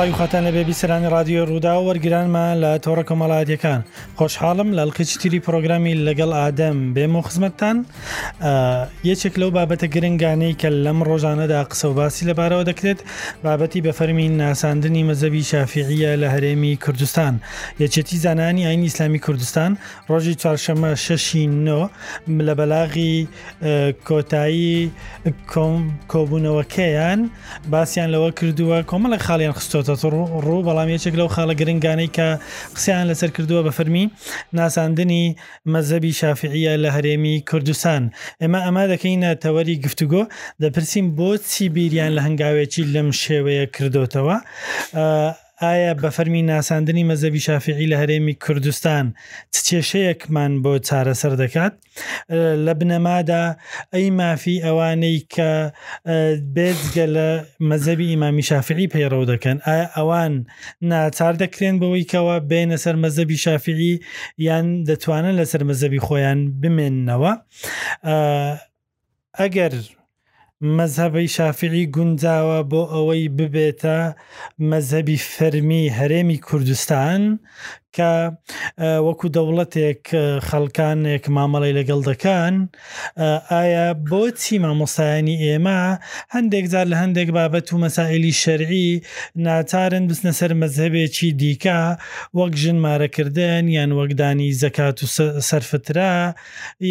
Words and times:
سڵوی 0.00 0.18
خاتان 0.20 0.44
لە 0.48 0.50
بێبی 0.56 0.78
سرانی 0.80 1.12
رادیۆ 1.16 1.42
ڕوودا 1.50 1.74
وەرگرانمان 1.86 2.54
لە 2.62 2.70
تۆڕە 2.84 3.04
کۆمەڵاتیەکان 3.08 3.80
خۆشحاڵم 4.18 4.70
لەڵکەچ 4.78 5.10
تری 5.22 5.38
پرۆگرامی 5.46 5.92
لەگەڵ 6.06 6.30
ئادەم 6.40 6.78
بێم 6.94 7.14
و 7.16 7.22
خزمەتتان 7.26 7.76
یەکێک 9.10 9.34
لەو 9.40 9.50
بابەتە 9.56 9.86
گرنگانەی 9.94 10.54
کە 10.60 10.68
لەم 10.84 10.98
ڕۆژانەدا 11.08 11.60
قسە 11.70 11.84
و 11.88 11.94
باسی 11.98 12.24
لەبارەوە 12.30 12.64
دەکرێت 12.70 12.98
بابەتی 13.44 13.80
بە 13.86 13.92
فەرمین 13.98 14.32
ناساندنی 14.42 15.02
مەزەبی 15.10 15.42
شافعیە 15.50 16.12
لە 16.22 16.28
هەرێمی 16.34 16.72
کوردستان 16.84 17.34
یەچێتی 17.82 18.16
زانانی 18.24 18.66
ئاین 18.66 18.82
ئیسلامی 18.88 19.18
کوردستان 19.26 19.72
ڕۆژی 20.10 20.34
چوارشەمە 20.42 20.90
شەشی 21.04 21.44
نۆ 21.66 21.80
لە 22.46 22.52
بەلاغی 22.58 23.14
کۆتایی 24.08 24.78
کۆبوونەوەکەیان 26.12 27.20
باسییان 27.72 28.08
لەوە 28.14 28.30
کردووە 28.38 28.76
کۆمەڵە 28.90 29.18
خاڵیان 29.26 29.54
خستۆتە 29.58 29.92
ڕوو 30.46 30.64
بەڵام 30.68 30.88
یەکێک 30.96 31.14
لەو 31.20 31.28
خاڵە 31.34 31.54
گرنگانەی 31.60 32.10
کە 32.16 32.28
قسەیان 32.76 33.04
لەسەر 33.10 33.30
کردووە 33.36 33.60
بە 33.68 33.72
فەرمی 33.78 33.99
هەرێمی 34.06 34.06
ناساندنی 34.58 35.26
مەزەبی 35.72 36.14
شافعە 36.20 36.74
لە 36.84 36.88
هەرێمی 36.96 37.36
کوردستان 37.50 38.02
ئێمە 38.40 38.60
ئەما 38.66 38.84
دەکەینە 38.92 39.30
تەوەری 39.44 39.80
گفتوگۆ 39.84 40.22
دەپرسیم 40.62 41.06
بۆ 41.18 41.30
چی 41.52 41.64
بیریان 41.76 42.12
لە 42.16 42.20
هەنگاوێکی 42.26 42.82
لەم 42.94 43.08
شێوەیە 43.22 43.64
کردوتەوە 43.74 44.36
ئایا 45.66 45.92
بە 46.02 46.08
فەرمی 46.16 46.42
ناساندنی 46.50 47.04
مەزەبی 47.10 47.40
شافعی 47.46 47.86
لە 47.92 47.96
هەرێمی 48.02 48.34
کوردستان 48.44 49.06
کێشەیەکمان 49.66 50.52
بۆ 50.64 50.72
چارەسەر 50.88 51.32
دەکات 51.42 51.74
لە 52.64 52.72
بنەمادا 52.80 53.42
ئەی 53.94 54.06
مافی 54.20 54.62
ئەوانەی 54.66 55.18
کە 55.34 55.50
بێزگە 56.56 57.06
لە 57.16 57.28
مەزەبی 57.70 58.10
ئیمامی 58.12 58.44
شافعی 58.50 58.90
پەیڕەو 58.92 59.24
دەکەن 59.32 59.56
ئایا 59.66 59.86
ئەوان 59.96 60.34
ناچار 60.90 61.34
دەکرێن 61.42 61.76
بەوەی 61.82 62.08
کەوە 62.12 62.36
بێنە 62.50 62.76
سەر 62.84 62.96
مەزەبی 63.04 63.38
شافعی 63.44 63.92
یان 64.48 64.66
دەتوانن 64.88 65.34
لەسەر 65.40 65.62
مەزەبی 65.70 66.04
خۆیان 66.06 66.40
بمێننەوە 66.60 67.32
ئەگەر 69.40 69.72
مەذهبەی 70.76 71.28
شافعی 71.36 71.86
گونجاوە 71.94 72.58
بۆ 72.70 72.82
ئەوەی 72.92 73.32
ببێتە 73.38 73.98
مەذهبی 74.70 75.18
فەرمی 75.32 75.92
هەرێمی 75.98 76.38
کوردستان 76.46 77.22
کە 77.96 78.10
وەکو 79.06 79.26
دەوڵەتێک 79.36 80.02
خەڵکانێک 80.48 81.24
مامەڵی 81.36 81.76
لەگەڵ 81.78 82.00
دەکەن 82.10 82.54
ئایا 83.54 83.86
بۆچی 84.10 84.56
مامۆسایانی 84.64 85.40
ئێمە 85.44 85.80
هەندێک 86.34 86.64
جار 86.72 86.86
لە 86.92 86.96
هەندێک 87.02 87.28
بابەت 87.38 87.66
و 87.70 87.80
مەسائللی 87.84 88.38
شەرعی 88.42 88.90
ناچارن 89.46 90.04
بستنە 90.10 90.32
سەر 90.38 90.52
مەذهبێکی 90.62 91.28
دیکە 91.42 91.80
وەک 92.38 92.52
ژنمارەکردن 92.62 93.64
یان 93.76 93.90
وەکدانی 93.98 94.56
زەکات 94.62 94.96
و 95.02 95.06
سەرفترا 95.48 96.16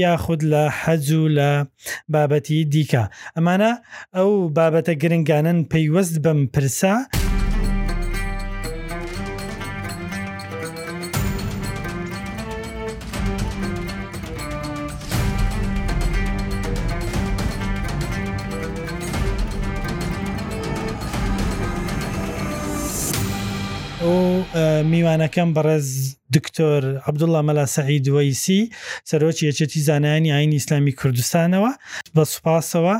یاخود 0.04 0.42
لە 0.52 0.64
حەج 0.82 1.08
و 1.22 1.26
لە 1.38 1.52
بابەتی 2.14 2.60
دیکە 2.74 3.04
ئەمانە 3.36 3.72
ئەو 4.18 4.32
بابەتە 4.58 4.94
گرنگانن 5.02 5.60
پەیوەست 5.72 6.16
بەم 6.24 6.40
پرسە. 6.54 6.96
میوانەکەم 24.94 25.50
بەڕێز 25.58 25.86
دکتۆر 26.36 26.82
عبدوڵە 27.08 27.42
مەلا 27.48 27.66
سەعید 27.76 28.06
وەیسی 28.16 28.62
سەرۆکی 29.10 29.44
یەچێتی 29.50 29.80
زانانی 29.90 30.32
ئاین 30.36 30.52
ئیسلامی 30.58 30.94
کوردستانەوە 31.02 31.72
بە 32.16 32.24
سوپاسەوە 32.34 32.98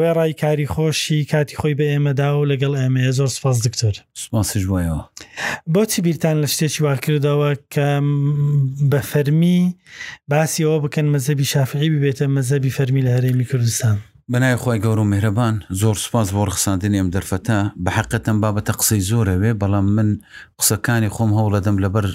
وێڕای 0.00 0.32
کاری 0.42 0.66
خۆشی 0.74 1.18
کاتی 1.32 1.56
خۆی 1.60 1.74
بە 1.80 1.86
ئێمەدا 1.92 2.28
و 2.36 2.48
لەگەڵ 2.52 2.72
ئێمە 2.80 3.00
زۆر 3.18 3.30
سپاس 3.36 3.56
دکتۆر 3.66 3.94
سپاسش 4.24 4.62
وایەوە 4.72 5.02
بۆچی 5.74 6.00
بیرتان 6.06 6.36
لە 6.42 6.48
شتێکی 6.54 6.80
واکردەوە 6.86 7.50
کە 7.74 7.88
بە 8.90 9.00
فەرمی 9.10 9.60
باسیەوە 10.32 10.76
بکەن 10.84 11.06
مەزەبی 11.14 11.46
شافعی 11.52 11.90
ببێتە 11.94 12.26
مەزەبی 12.36 12.70
فەرمی 12.76 13.02
لە 13.06 13.10
هەرێمی 13.16 13.46
کوردستان 13.50 13.98
بەنای 14.32 14.56
خی 14.62 14.78
گەور 14.84 14.98
و 15.02 15.10
میهرەبان 15.12 15.64
زۆر 15.82 15.96
سپاس 16.06 16.28
بۆ 16.34 16.42
ڕخساندنی 16.48 16.98
ئەم 17.00 17.10
دەرفەتە 17.14 17.58
بە 17.84 17.90
حقەتم 17.98 18.36
بابەتە 18.42 18.72
قسەی 18.78 19.02
زۆرەوێ 19.10 19.52
بەڵام 19.60 19.86
من 19.96 20.08
قسەکانی 20.60 21.12
خۆم 21.16 21.30
هەوڵەدەم 21.38 21.76
لەبەر 21.84 22.06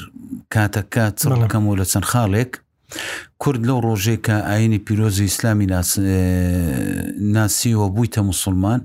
کاتەکە 0.53 1.05
چڕەکەم 1.19 1.63
و 1.67 1.75
لە 1.79 1.85
چەند 1.91 2.05
خاڵێک 2.11 2.51
کورد 3.41 3.61
لەو 3.67 3.79
ڕۆژێک 3.87 4.21
کە 4.27 4.35
ئاینی 4.49 4.79
پیرۆزی 4.85 5.25
ئیسلامی 5.27 5.67
ناسیوە 7.35 7.87
بوویتە 7.95 8.21
مسلمان 8.31 8.81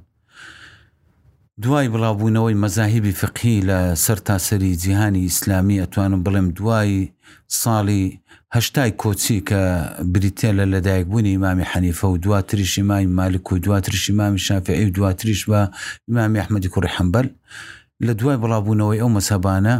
دوای 1.63 1.89
بڵاوبوونەوەی 1.93 2.59
مەزاهیبی 2.63 3.13
فقی 3.21 3.57
لە 3.69 3.79
سەر 4.05 4.19
تاسەری 4.29 4.77
جیهانی 4.83 5.25
ئیسلامی 5.29 5.81
ئەتوانم 5.83 6.21
بڵێم 6.25 6.49
دوای 6.59 7.09
ساڵی 7.61 8.07
هەشتای 8.57 8.91
کۆچی 9.03 9.39
کە 9.49 9.61
بریتە 10.13 10.49
لە 10.59 10.65
لەدایکبوونی 10.73 11.33
ئمامی 11.39 11.65
حەنیفە 11.73 12.05
و 12.11 12.17
دواتریشی 12.25 12.83
مای 12.91 13.07
مالک 13.07 13.53
و 13.53 13.59
دواتریشی 13.65 14.13
مامی 14.13 14.39
شافە 14.47 14.73
ئەو 14.79 14.91
دواتریش 14.97 15.41
بە 15.51 15.61
ئمامی 16.11 16.41
ئەحمەدی 16.41 16.69
کوڕی 16.75 16.91
حەمبەل 16.97 17.27
لە 18.07 18.13
دوای 18.19 18.37
بڵاوبوونەوەی 18.43 19.03
ئەو 19.03 19.11
مەسەبانە 19.17 19.75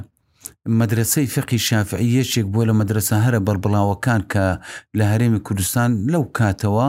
مدرسەی 0.81 1.27
فقی 1.35 1.59
شافعی 1.69 2.13
یەکێک 2.21 2.47
بووە 2.53 2.65
لە 2.71 2.75
مدرسە 2.81 3.15
هەرە 3.25 3.39
بەربڵاوەکان 3.47 4.21
کە 4.33 4.45
لە 4.99 5.05
هەرێمی 5.13 5.43
کوردستان 5.47 5.91
لەو 6.13 6.25
کاتەوە 6.39 6.87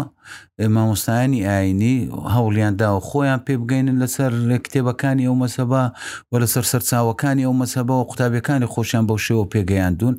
مامۆستایانی 0.75 1.45
ئاینی 1.49 1.95
هەوڵیان 2.33 2.73
دا 2.81 2.89
و 2.97 2.99
خۆیان 3.07 3.39
پێ 3.45 3.53
بگەینن 3.61 3.97
لەسەر 4.03 4.31
کتێبەکانی 4.65 5.25
ئەو 5.27 5.35
مەسەبا 5.43 5.83
و 6.31 6.33
لەسەر 6.43 6.63
سەرچاوەکانی 6.71 7.45
ئەو 7.47 7.53
مەسەبەوە 7.61 8.07
قوتابەکانی 8.09 8.71
خۆشیان 8.73 9.03
بەو 9.09 9.17
شێوە 9.25 9.45
پێگەیاندون 9.53 10.15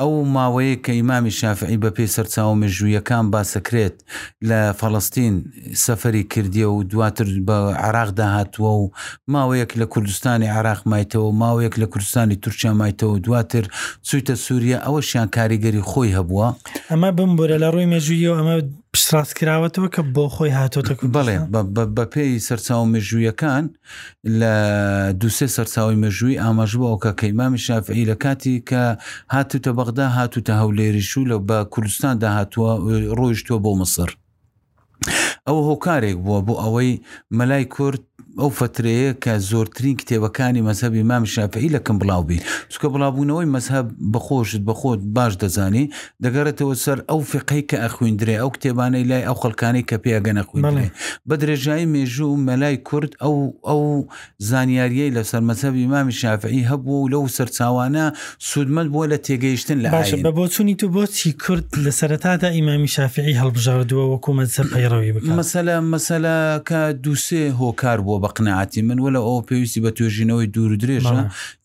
ئەو 0.00 0.12
ماوەیە 0.36 0.76
کە 0.84 0.92
ئیمامی 0.98 1.32
شافعی 1.40 1.78
بە 1.84 1.90
پێی 1.96 2.12
سەرچاو 2.14 2.52
مژوویەکان 2.62 3.24
باسەکرێت 3.32 3.96
لە 4.48 4.60
فەڵستین 4.80 5.34
سەفری 5.84 6.24
کردیە 6.32 6.68
و 6.70 6.82
دواتر 6.92 7.28
بە 7.48 7.58
عراق 7.86 8.10
داهاتوە 8.20 8.70
و 8.80 8.86
ماوەیەک 9.34 9.72
لە 9.80 9.86
کوردستانی 9.92 10.48
عراق 10.58 10.80
مایتەوە 10.90 11.30
ماوەیەک 11.42 11.74
لە 11.82 11.86
کوردستانی 11.92 12.36
تورکیا 12.44 12.72
مایتەوە 12.80 13.16
دواتر 13.26 13.64
چویتە 14.06 14.34
سووریە 14.44 14.78
ئەوە 14.86 15.00
شیان 15.08 15.28
کاریگەری 15.36 15.86
خۆی 15.90 16.14
هەبووە 16.18 16.48
ئەمە 16.90 17.10
بمبورە 17.18 17.56
لە 17.62 17.68
ڕووی 17.74 17.90
مێژوویەوە 17.92 18.36
ئەمە 18.40 18.56
پشراست 18.96 19.34
کراوەتەوە 19.40 19.88
کە 19.94 20.02
بۆ 20.14 20.26
خۆی 20.34 20.52
هاتۆتە 20.60 20.94
بڵێ 21.16 21.36
بە 21.96 22.04
پێی 22.12 22.32
سەرچاو 22.48 22.82
مەژوویەکان 22.94 23.64
لە 24.40 24.54
دوسێ 25.20 25.46
سەرچاوی 25.56 26.00
مەژووی 26.04 26.40
ئاماژبوو 26.42 27.00
کە 27.04 27.10
کەیمامی 27.20 27.62
شافعی 27.66 28.08
لە 28.10 28.16
کاتی 28.24 28.56
کە 28.68 28.82
هاتوتە 29.34 29.70
بەغدا 29.78 30.06
هاتوتە 30.18 30.54
هەولێریش 30.60 31.10
و 31.18 31.28
لە 31.30 31.36
بە 31.48 31.58
کوردستان 31.72 32.14
داهاتوە 32.22 32.70
ڕۆیشتوە 33.18 33.58
بۆ 33.64 33.72
مسر 33.80 34.10
ئەوە 35.48 35.60
هۆکارێک 35.70 36.16
بووە 36.24 36.40
بۆ 36.46 36.54
ئەوەی 36.62 36.92
مەلای 37.38 37.64
کورد 37.76 38.02
ئەو 38.42 38.50
فترەیە 38.58 39.12
کە 39.24 39.32
زۆرترین 39.50 39.96
کتێبەکانی 40.00 40.62
مەسەبی 40.68 41.02
مام 41.10 41.24
شافعی 41.34 41.68
لەکەم 41.76 41.96
بڵاو 42.02 42.22
بین 42.28 42.42
سکە 42.74 42.88
بڵاوبوونەوەی 42.94 43.48
مەسهب 43.56 43.86
بەخۆشت 44.14 44.62
بەخۆت 44.68 45.00
باش 45.16 45.32
دەزانی 45.42 45.84
دەگەڕێتەوە 46.24 46.74
سەر 46.84 46.98
ئەو 47.10 47.20
فقی 47.32 47.62
کە 47.70 47.76
ئەخوێندرێ 47.84 48.36
ئەو 48.42 48.50
کتێبانەی 48.56 49.04
لای 49.10 49.22
ئەو 49.28 49.36
خەلکانی 49.42 49.82
کە 49.88 49.96
پێگەنە 50.04 50.42
خوێنێ 50.48 50.88
بە 51.28 51.34
درێژایی 51.42 51.86
مێژوو 51.94 52.28
و 52.34 52.38
مەلای 52.48 52.76
کورد 52.88 53.12
ئەو 53.22 53.36
ئەو 53.68 53.82
زانیاریەی 54.50 55.10
لە 55.16 55.22
سەر 55.30 55.42
مەسەبی 55.50 55.86
مامی 55.94 56.14
شافعی 56.22 56.62
هەبوو 56.70 56.96
و 57.02 57.08
لەو 57.12 57.24
سەرچاوانە 57.36 58.04
سوودمەند 58.48 58.88
بووە 58.92 59.06
لە 59.12 59.18
تێگەیشتن 59.26 59.78
لە 59.84 59.88
باشە 59.96 60.16
بە 60.26 60.30
بۆچوونی 60.38 60.74
تو 60.80 60.86
بۆچی 60.94 61.30
کورد 61.44 61.66
لە 61.84 61.90
سەرتادا 62.00 62.48
ئیمامی 62.56 62.90
شافعی 62.96 63.34
هەڵبژاردووە 63.40 64.04
وەکومەت 64.12 64.48
سەر 64.56 64.66
پەیە 64.72 64.85
ڕەوی 64.92 65.12
مەسەلە 65.40 65.74
مەسەلە 65.94 66.34
کە 66.68 66.80
دووسێ 67.04 67.42
هۆکار 67.60 67.98
بووە 68.06 68.18
بە 68.24 68.28
قنەعاتی 68.36 68.82
من 68.88 68.98
وەلا 69.04 69.20
ئەو 69.26 69.38
پێویستی 69.48 69.80
بە 69.84 69.90
توێژینەوەی 69.96 70.48
دوور 70.54 70.72
درێژە 70.82 71.18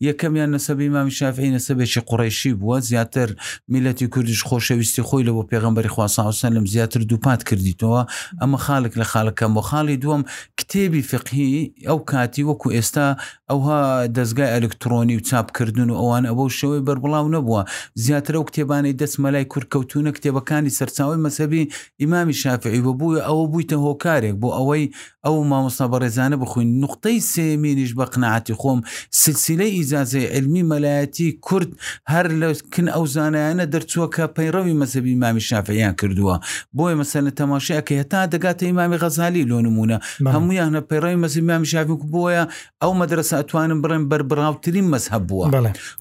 یەکەمیان 0.08 0.50
نەسەبی 0.56 0.88
مامی 0.96 1.14
شافعی 1.20 1.50
نەسەبێکی 1.58 2.00
قوڕیشی 2.08 2.52
بووە 2.60 2.76
زیاتر 2.90 3.28
میلەتی 3.72 4.06
کوردیش 4.14 4.40
خۆشەویستی 4.48 5.02
خۆی 5.08 5.24
لەەوە 5.28 5.44
پێغمبەری 5.52 5.90
خواساوسن 5.94 6.52
لەم 6.56 6.66
زیاتر 6.74 7.00
دووپات 7.10 7.40
کردیتەوە 7.48 8.00
ئەمە 8.40 8.58
خاڵک 8.64 8.92
لە 9.00 9.06
خاڵەکەم 9.12 9.50
بۆ 9.56 9.62
خاڵی 9.68 9.96
دووەم 10.02 10.22
کتێبی 10.60 11.02
فقی 11.10 11.52
ئەو 11.88 11.98
کاتی 12.10 12.42
وەکو 12.48 12.68
ئێستا 12.76 13.06
ئەوها 13.50 13.78
دەستگای 14.16 14.50
ئەلکترۆنی 14.54 15.16
و 15.18 15.22
چاپکردن 15.28 15.88
و 15.90 15.94
ئەوان 16.00 16.24
ئەوە 16.30 16.44
شەوەی 16.58 16.82
بەربڵاو 16.86 17.26
نەبووە 17.34 17.62
زیاتر 18.04 18.34
ئەو 18.36 18.44
کتێبانی 18.50 18.92
دەست 19.00 19.16
مەلای 19.24 19.46
کورکەوتونە 19.52 20.10
کتێبەکانی 20.16 20.74
سەرچاوی 20.78 21.20
مەسەبی 21.26 21.62
ئیمامی 22.00 22.36
شافعی 22.42 22.80
بوو 22.92 23.11
ئەوە 23.20 23.44
بوویتە 23.52 23.76
هۆکارێک 23.86 24.34
بۆ 24.40 24.48
ئەوەی 24.58 24.84
ئەو 25.24 25.34
مامۆستا 25.50 25.86
بەڕێزانە 25.92 26.36
بخوین 26.42 26.68
نقطەی 26.84 27.20
سێمینیش 27.34 27.90
بە 27.98 28.04
قناعاتی 28.14 28.54
خۆم 28.60 28.80
سلسیلە 29.22 29.66
ئیزازێ 29.76 30.22
علمی 30.34 30.62
مەلایەتی 30.70 31.28
کورد 31.46 31.70
هەر 32.12 32.26
لەکن 32.42 32.86
ئەو 32.94 33.04
زانایانە 33.14 33.64
دەرچووە 33.72 34.06
کە 34.14 34.24
پەیڕەوی 34.36 34.76
مەسەبی 34.82 35.14
مامی 35.22 35.42
شافیان 35.48 35.94
کردووە 36.00 36.34
بۆیە 36.76 36.94
مەسەر 37.00 37.22
لە 37.28 37.32
تەماشایکە 37.40 37.94
هەتا 38.00 38.20
دەگاتە 38.32 38.62
ئیمامی 38.68 38.96
غەزالی 39.02 39.44
لۆ 39.50 39.56
نمونە 39.66 39.96
هەمویانە 40.34 40.80
پەیڕەوی 40.90 41.18
مەسیب 41.22 41.44
مامی 41.50 41.68
شافی 41.72 41.94
بۆیە 42.14 42.44
ئەو 42.82 42.92
مەدرسە 43.00 43.34
ئەتوانم 43.40 43.78
بڕێن 43.82 44.04
بربراوترین 44.10 44.86
مەسهب 44.94 45.22
بووە 45.28 45.46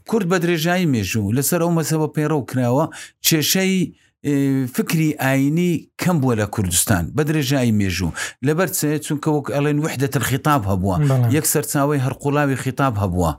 کورد 0.10 0.26
بە 0.32 0.38
درێژایی 0.44 0.88
مێژوو 0.94 1.34
لەسەر 1.38 1.60
ئەو 1.64 1.72
مەسەبە 1.80 2.08
پەیڕە 2.16 2.36
و 2.40 2.46
کراوە 2.50 2.86
کێشەی 3.26 3.78
فکری 4.24 5.06
ئاینی 5.20 5.90
کەم 6.04 6.18
بووە 6.22 6.34
لە 6.40 6.46
کوردستان 6.56 7.06
بە 7.18 7.22
درێژایی 7.28 7.74
مێژوو 7.80 8.14
لەبەر 8.48 8.70
چێ 8.78 8.92
چونکە 9.06 9.30
وەک 9.36 9.48
ئەڵێن 9.56 9.78
وحدەتر 9.86 10.22
خیتاب 10.30 10.62
هەبووە 10.72 10.96
یەک 11.36 11.46
سەرچاوی 11.54 12.02
هەرقوڵاوی 12.06 12.58
خیتاب 12.64 12.94
هەبووە 13.02 13.32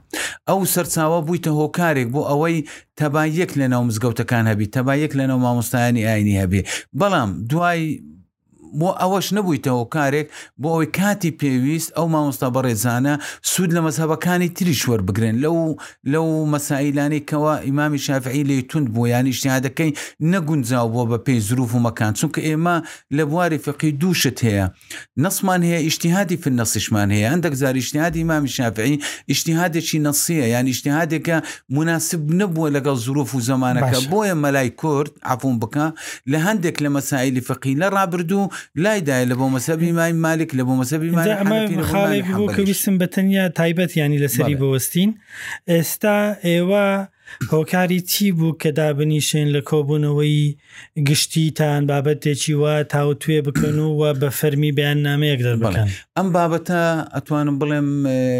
ئەو 0.49 0.59
سەرچاوە 0.73 1.19
بوویتە 1.25 1.51
هۆکارێک 1.59 2.07
بۆ 2.13 2.21
ئەوەی 2.29 2.57
تەبایەک 2.99 3.51
لە 3.59 3.67
ناو 3.73 3.83
مزگەوتەکان 3.89 4.45
هەبی 4.51 4.67
تەبایەک 4.75 5.11
لە 5.19 5.25
ناو 5.29 5.39
مامۆستایانی 5.45 6.05
ئاینی 6.07 6.39
هەبێ 6.41 6.61
بەڵام 6.99 7.29
دوای 7.49 7.81
بۆ 8.81 8.89
ئەوەش 9.01 9.27
نەبوویتەوە 9.37 9.85
کارێک 9.95 10.27
بۆ 10.61 10.67
ئەوی 10.75 10.87
کاتی 10.97 11.31
پێویست 11.41 11.89
ئەو 11.97 12.05
مامۆستا 12.13 12.47
بەڕێزانە 12.55 13.13
سوود 13.51 13.69
لە 13.75 13.81
مەسابەکانی 13.87 14.49
تریش 14.57 14.81
وەربگرن 14.89 15.35
لەو 15.43 15.57
لەو 16.11 16.27
مەسائلانێکەوە 16.53 17.53
ئیمامی 17.67 17.99
شافعی 18.07 18.43
لی 18.49 18.57
تونند 18.69 18.87
بۆ 18.95 19.03
یانیشتیادەکەی 19.15 19.91
نەگونجاو 20.31 20.87
بۆ 20.93 21.01
بە 21.11 21.17
پێی 21.25 21.39
زروف 21.49 21.71
و 21.75 21.83
مەکان 21.87 22.11
چونکە 22.19 22.39
ئێمە 22.47 22.75
لە 23.17 23.23
بواری 23.29 23.57
فقی 23.65 23.91
دووشت 24.01 24.37
هەیە 24.47 24.65
نسمان 25.23 25.61
هەیە 25.69 25.79
ئیشتیهادی 25.87 26.37
فن 26.43 26.55
نەسیشمان 26.61 27.09
هەیە 27.15 27.27
هەندێک 27.33 27.53
زاریشتیادی 27.61 28.19
ئیمامی 28.21 28.49
شافعی 28.57 28.95
ئیشتیهادێکی 29.31 29.97
نسیە 30.07 30.45
یان 30.55 30.65
ئیشتیهادێکە 30.73 31.37
مناسب 31.77 32.21
نەبووە 32.39 32.67
لەگەڵ 32.75 32.97
زروف 33.05 33.29
و 33.35 33.39
زمانەکە 33.49 33.99
بۆیە 34.11 34.35
مەلای 34.43 34.71
کورد 34.81 35.11
عفون 35.33 35.55
بکە 35.61 35.85
لە 36.31 36.37
هەندێک 36.45 36.75
لە 36.83 36.89
مەسائلی 36.97 37.41
فقی 37.49 37.73
لە 37.81 37.87
ڕابردوو 37.95 38.43
لایدای 38.81 39.25
لە 39.29 39.33
بۆ 39.39 39.47
مەسەبی 39.57 39.91
مای 39.99 40.13
مالک 40.25 40.49
لە 40.59 40.63
بۆ 40.67 40.73
مەسەبی 40.81 41.09
خاڵێک 41.91 42.25
بۆ 42.39 42.45
کەویستم 42.55 42.95
بە 43.01 43.07
تەنیا 43.15 43.45
تایبەت 43.59 43.91
ینی 44.01 44.19
لەسەری 44.25 44.55
بەوەستین 44.61 45.09
ئێستا 45.71 46.17
ئێوە 46.47 46.85
هۆکاری 47.51 47.99
چی 48.01 48.31
بوو 48.31 48.53
کە 48.61 48.69
دابنیشێن 48.77 49.47
لە 49.55 49.61
کۆبوونەوەی 49.69 50.55
گشتیتان 51.07 51.81
بابەتێکی 51.89 52.49
وا 52.61 52.83
تاو 52.83 53.13
توێ 53.13 53.39
بکەن 53.47 53.77
و 53.79 53.97
وە 53.99 54.17
بە 54.21 54.29
فەرمی 54.39 54.71
بیان 54.77 54.97
نامەیەک 55.07 55.39
دەربڵێن 55.45 55.87
ئەم 56.17 56.27
بابەتە 56.35 56.81
ئەتوانم 57.15 57.55
بڵێم 57.61 57.89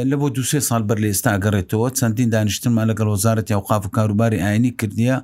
لە 0.10 0.16
بۆ 0.22 0.28
دوسێ 0.36 0.60
سال 0.68 0.84
بەر 0.90 0.98
لە 1.04 1.08
ئێستا 1.12 1.32
گەڕێتەوە 1.46 1.88
چەندین 1.98 2.30
دانیشتنمان 2.36 2.86
لەگەڵ 2.92 3.08
وەزارەت 3.14 3.48
یا 3.52 3.60
قاف 3.68 3.84
و 3.86 3.90
کاروباری 3.96 4.40
ئاینی 4.44 4.72
کردیە 4.80 5.18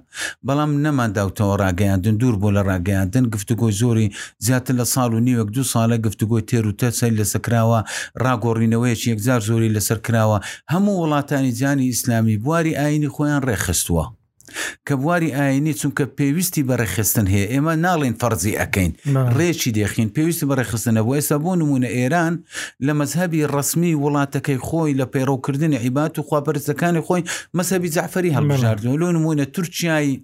بەڵام 0.48 0.72
نەماداوتەوە 0.86 1.54
ڕاگەیاندن 1.64 2.16
دوور 2.22 2.36
بۆ 2.42 2.50
لە 2.58 2.62
ڕاگەیاندن 2.70 3.24
گفتگۆی 3.34 3.74
زۆری 3.82 4.08
زیاتر 4.46 4.74
لە 4.82 4.86
ساڵ 4.94 5.10
و 5.18 5.20
نیوەک 5.28 5.50
دو 5.56 5.64
ساڵە 5.74 5.98
گفتگۆی 6.06 6.44
تێروتە 6.50 6.88
سەی 7.00 7.12
لەسەکراوە 7.20 7.80
ڕاگۆڕینەوەیەکی 8.24 9.08
یەکزار 9.12 9.42
زۆری 9.50 9.74
لەسەرکراوە 9.76 10.38
هەموو 10.74 10.94
وڵاتانی 11.02 11.52
جیانی 11.58 11.88
ئیسلامی 11.92 12.38
بواری 12.44 12.78
ئاینی 12.82 13.10
خۆیان 13.16 13.42
ڕێخستووە 13.52 14.06
کە 14.88 14.94
بواری 15.02 15.34
ئاینی 15.38 15.74
چونکە 15.80 16.04
پێویستی 16.18 16.66
بەڕێخستن 16.70 17.26
هەیە 17.34 17.48
ئێمە 17.54 17.74
ناڵین 17.86 18.16
فەرزی 18.22 18.58
ئەەکەین 18.60 18.92
ڕێکی 19.38 19.72
دەخین 19.78 20.10
پێویستی 20.16 20.48
بەڕێخستنە 20.50 21.02
بۆ 21.06 21.12
ئێستا 21.18 21.38
بۆ 21.44 21.52
نمونە 21.62 21.90
ئێران 21.98 22.34
لە 22.86 22.92
مەذهبی 23.00 23.48
ڕسمی 23.54 23.98
وڵاتەکەی 24.04 24.62
خۆی 24.68 24.98
لە 25.00 25.06
پەیڕۆکردنی 25.14 25.82
عیبات 25.84 26.14
و 26.16 26.26
خواپەرستەکانی 26.28 27.06
خۆی 27.08 27.22
مەسەبی 27.58 27.94
زعفری 27.96 28.36
هەڵبژاردن 28.36 28.94
لۆ 29.02 29.08
نمونە 29.18 29.46
تورکیایی 29.56 30.16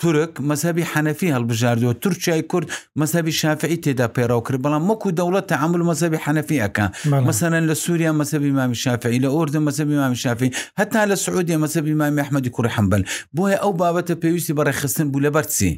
تورک 0.00 0.34
مەسەبی 0.50 0.84
حەنەفی 0.92 1.32
هەڵبژاردووە 1.36 1.94
تورکای 2.02 2.42
کورد 2.52 2.66
مەسەبی 3.00 3.32
شافعی 3.40 3.78
تێدا 3.84 4.06
پێراو 4.16 4.42
کرد 4.46 4.60
بەڵام 4.64 4.82
مەکو 4.90 5.08
دەوڵەت 5.18 5.44
تەعمل 5.52 5.82
مەسەبی 5.90 6.18
حەنەفیەکە 6.24 6.86
مەسەرەن 7.28 7.64
لە 7.70 7.74
سووریا 7.84 8.12
مەسەبی 8.20 8.50
مامی 8.58 8.78
شافعی 8.84 9.18
لە 9.24 9.28
ئۆردن 9.34 9.62
مەسەبی 9.68 9.96
مامی 10.02 10.20
شافی 10.24 10.48
هەتا 10.80 11.02
لە 11.10 11.16
سعودی 11.24 11.56
مەسەبی 11.64 11.94
مامی 12.00 12.20
ئەحمەدی 12.22 12.50
کوڕ 12.54 12.66
حەمبل 12.76 13.02
بۆیە 13.36 13.58
ئەو 13.62 13.72
بابەتە 13.80 14.14
پێویستی 14.22 14.56
بەڕێخستن 14.58 15.06
بوو 15.12 15.24
لە 15.26 15.30
بەرچی 15.34 15.70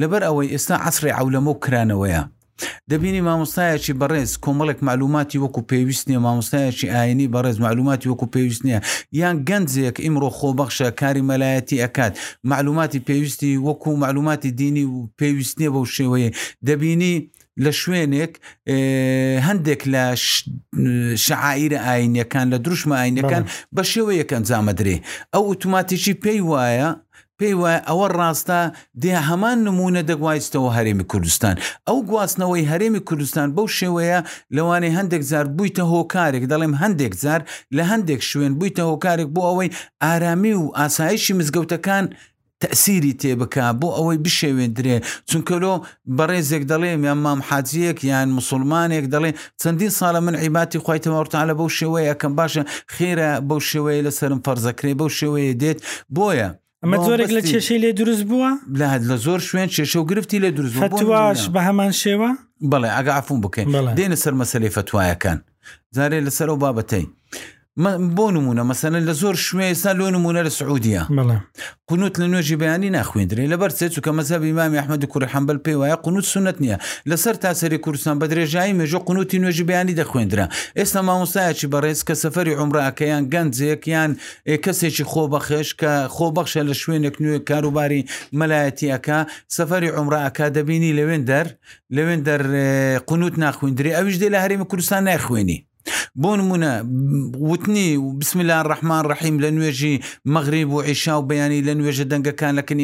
لەبەر 0.00 0.20
ئەوەی 0.28 0.52
ئێستا 0.54 0.76
عسری 0.88 1.16
عولەمە 1.18 1.50
و 1.52 1.60
کرانەوەیە 1.64 2.22
دەبینی 2.90 3.20
مامۆستایەکی 3.28 3.92
بەڕێز 4.00 4.30
کۆمەڵێک 4.44 4.78
معلوماتی 4.88 5.38
وەکو 5.44 5.62
پێویست 5.70 6.04
نیە 6.10 6.20
مامۆستایەکی 6.26 6.86
ئاینی 6.94 7.26
بەڕێز 7.34 7.56
معلوماتی 7.66 8.10
وەکو 8.10 8.26
پێویست 8.34 8.62
نیە 8.66 8.78
یان 9.20 9.36
گەنجێک 9.48 9.96
ئیمڕۆ 10.04 10.28
خۆبەخشە 10.38 10.88
کاری 11.00 11.22
مەلایەتی 11.30 11.82
ئەکات 11.84 12.12
معلوماتی 12.52 13.00
پێویستی 13.08 13.50
وەکو 13.66 13.90
معلوماتی 14.04 14.50
دینی 14.60 14.84
و 14.92 14.98
پێویست 15.20 15.54
نیە 15.60 15.70
بەو 15.74 15.84
شێوەیە 15.96 16.30
دەبینی 16.68 17.14
لە 17.64 17.72
شوێنێک 17.80 18.32
هەندێک 19.46 19.82
لە 19.94 20.04
شعائرە 21.26 21.78
ئاینەکان 21.86 22.46
لە 22.52 22.58
دروشمە 22.64 22.96
ئاینەکان 23.00 23.44
بە 23.76 23.82
شێوەیەک 23.92 24.30
ئەنجامەدرێ 24.34 24.96
ئەو 25.34 25.42
ئۆتوماتیکی 25.50 26.14
پێی 26.24 26.40
وایە 26.50 26.90
پێی 27.40 27.54
وایە 27.60 27.80
ئەوە 27.88 28.06
ڕاستە 28.18 28.60
دێ 29.02 29.14
هەمان 29.28 29.58
نمونە 29.66 30.02
دەگوایستەوە 30.10 30.70
هەرێمی 30.76 31.08
کوردستان 31.10 31.54
ئەو 31.88 31.98
گواستنەوەی 32.08 32.68
هەرێمی 32.70 33.04
کوردستان 33.08 33.46
بەو 33.56 33.66
شێوەیە 33.78 34.20
لەوانەیە 34.56 34.96
هەندێک 34.98 35.22
جار 35.30 35.46
بوویتە 35.56 35.84
هۆکارێک 35.92 36.44
دەڵێم 36.52 36.74
هەندێک 36.82 37.12
جار 37.22 37.40
لە 37.76 37.82
هەندێک 37.90 38.20
شوێن 38.30 38.52
بوویتە 38.58 38.82
هۆکارێک 38.90 39.28
بۆ 39.34 39.40
ئەوەی 39.48 39.70
ئارامی 40.04 40.54
و 40.60 40.64
ئاسایشی 40.78 41.34
مزگەوتەکان 41.38 42.04
تەسیری 42.62 43.12
تێبک 43.20 43.54
بۆ 43.80 43.88
ئەوەی 43.98 44.18
بشێوێندرێ 44.24 44.96
چونکەلۆ 45.30 45.74
بەڕێزێک 46.16 46.62
دەڵێم 46.70 47.00
یان 47.08 47.18
مام 47.24 47.40
حاجەک 47.48 47.98
یان 48.12 48.28
مسلمانێک 48.38 49.04
دەڵێ 49.14 49.30
چەندین 49.60 49.92
ساڵە 49.98 50.20
من 50.26 50.34
عیباتی 50.42 50.78
خیتەوەورتانە 50.86 51.54
بەو 51.58 51.68
شێوەیە 51.78 52.08
ئەکەم 52.10 52.32
باشە 52.38 52.62
خێرە 52.94 53.30
بەو 53.48 53.60
شێوەیە 53.70 54.00
لە 54.06 54.12
سرم 54.18 54.40
فەرزەکرێ 54.46 54.92
بەو 55.00 55.08
شێوەیە 55.18 55.52
دێت 55.62 55.78
بۆیە 56.18 56.50
ئەمە 56.84 56.96
زۆرێک 57.06 57.30
لە 57.36 57.42
کێشەی 57.48 57.78
لێ 57.82 57.90
دروست 58.00 58.24
بووە 58.30 58.50
لە 58.80 58.88
لە 59.10 59.16
زۆر 59.24 59.40
شوێن 59.48 59.68
کێشە 59.74 59.98
و 60.02 60.04
گرفتی 60.10 60.38
لێ 60.42 60.50
دروست 60.56 60.74
فتواش 60.84 61.40
بە 61.54 61.60
هەمان 61.68 61.92
شێوە 62.02 62.30
بڵێ 62.70 62.88
ئەگە 62.96 63.12
ئافون 63.16 63.38
بکەین 63.44 63.68
دێنە 63.98 64.18
سەر 64.22 64.34
مەسلەی 64.40 64.74
فتوایەکان 64.76 65.38
جارێ 65.96 66.18
لەسەر 66.26 66.48
و 66.52 66.60
بابەتەی 66.62 67.04
بۆ 68.16 68.26
نمونە 68.36 68.62
مەسەنە 68.70 68.98
لە 69.08 69.12
زۆر 69.22 69.34
شوێستا 69.46 69.90
لۆ 69.98 70.06
نمونە 70.16 70.42
لە 70.46 70.50
سعودیە 70.58 71.02
قوت 71.88 72.14
لە 72.22 72.26
نوێژی 72.32 72.56
بەیانی 72.62 72.90
ناخوێندرێ 72.98 73.44
لەبەر 73.52 73.70
سێ 73.78 73.86
چووکە 73.94 74.10
مەزە 74.18 74.36
بیمامی 74.44 74.78
ئەحمەد 74.80 75.02
کوور 75.12 75.24
حەمبل 75.32 75.58
پێی 75.64 75.76
وایە 75.80 75.96
قوت 76.04 76.24
سنت 76.34 76.56
نییە 76.62 76.76
لەسەر 77.10 77.34
تاسەری 77.44 77.78
کوردستان 77.84 78.16
بە 78.20 78.26
درێژایی 78.32 78.74
مێژۆ 78.78 78.98
قوتی 79.08 79.38
نوێژی 79.42 79.64
بەیانی 79.70 79.94
دەخوێندرا 80.00 80.46
ئێستا 80.78 81.00
مامۆسایەکی 81.08 81.68
بەڕێز 81.72 82.00
کە 82.08 82.14
سەفری 82.22 82.54
عمرراکەیان 82.62 83.22
گەنجێکیان 83.32 84.10
کەسێکی 84.64 85.04
خۆبەخێش 85.12 85.68
کە 85.80 85.92
خۆبەخشە 86.14 86.62
لە 86.70 86.74
شوێنێک 86.82 87.16
نوێ 87.22 87.38
کاروباری 87.48 88.02
مەلایەتیەکە 88.40 89.18
سەفری 89.56 89.90
عمرراکە 89.98 90.46
دەبینی 90.56 90.92
لەوێن 90.98 91.22
دەر 91.30 91.46
لەوێن 91.96 92.20
دەر 92.28 92.42
قوت 93.08 93.34
ناخوێندری 93.44 93.90
ئەویش 93.96 94.16
دێ 94.22 94.28
لە 94.34 94.38
هەرێمە 94.44 94.66
کوردستان 94.70 95.02
نایخوێنی 95.10 95.58
بۆ 96.22 96.34
نمونە 96.36 96.70
وتنی 97.50 97.96
و 97.96 98.12
بسمیلان 98.20 98.64
ڕحمان 98.72 99.02
ڕحیم 99.10 99.36
لە 99.44 99.48
نوێژی 99.56 99.96
مەغریب 100.34 100.70
و 100.74 100.80
عیشا 100.88 101.14
و 101.20 101.28
بەیانی 101.30 101.62
لە 101.68 101.72
نوێژە 101.78 102.04
دەنگەکان 102.12 102.52
لەکن 102.58 102.78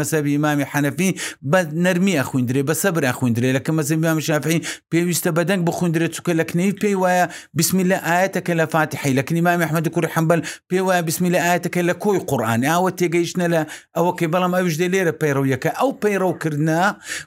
مەسەبی 0.00 0.30
ئمامی 0.36 0.64
حەنەفی 0.72 1.10
بە 1.50 1.60
نەرمیە 1.84 2.22
خوێندرێ 2.30 2.62
بە 2.68 2.74
سەبرا 2.82 3.12
خوێندرێ 3.18 3.50
لەکە 3.56 3.70
مەزەبیام 3.78 4.18
شافعی 4.28 4.60
پێویستە 4.90 5.30
بەدەنگ 5.36 5.62
بخوێندرێ 5.68 6.08
چکە 6.16 6.32
لە 6.40 6.44
کنەی 6.50 6.72
پێی 6.82 6.96
وایە 7.02 7.26
بسمی 7.58 7.84
لە 7.90 7.98
ئاەتەکە 8.08 8.52
لە 8.60 8.66
فاتحی 8.74 9.14
لە 9.18 9.22
کنیمامی 9.28 9.64
ححمد 9.66 9.88
کوور 9.94 10.06
حەمبل 10.14 10.40
پێی 10.70 10.82
وایە 10.86 11.02
بسمی 11.08 11.30
لە 11.34 11.40
ئاەتەکە 11.46 11.80
لە 11.88 11.94
کۆی 12.02 12.18
قورآان 12.30 12.60
ئاوە 12.70 12.90
تێگەیشتە 13.00 13.46
لە 13.54 13.62
ئەوەکەی 13.96 14.28
بەڵام 14.32 14.52
ئەوش 14.58 14.74
دێ 14.80 14.88
لێرە 14.92 15.12
پەیڕەویەکە 15.20 15.70
ئەو 15.78 15.90
پەیڕەوکردنا 16.02 16.82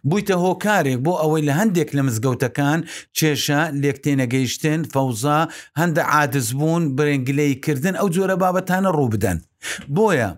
بوویتە 0.10 0.36
هۆکارێک 0.44 0.98
بۆ 1.06 1.14
ئەوەی 1.22 1.42
لە 1.50 1.54
هەندێک 1.60 1.90
لە 1.98 2.02
مزگەوتەکان 2.08 2.80
چێشە 3.18 3.60
لێکتێنەگەیشتن 3.84 4.82
فەوز 4.94 5.13
نەوزا 5.14 5.38
هەندە 5.80 6.02
عادزبوون 6.18 6.84
برنگلەیکردن 6.98 7.96
ئەو 8.00 8.08
جۆرە 8.16 8.36
بابەتانە 8.44 8.90
ڕوو 8.98 9.14
بدەن 9.16 9.38
بۆیە 9.96 10.30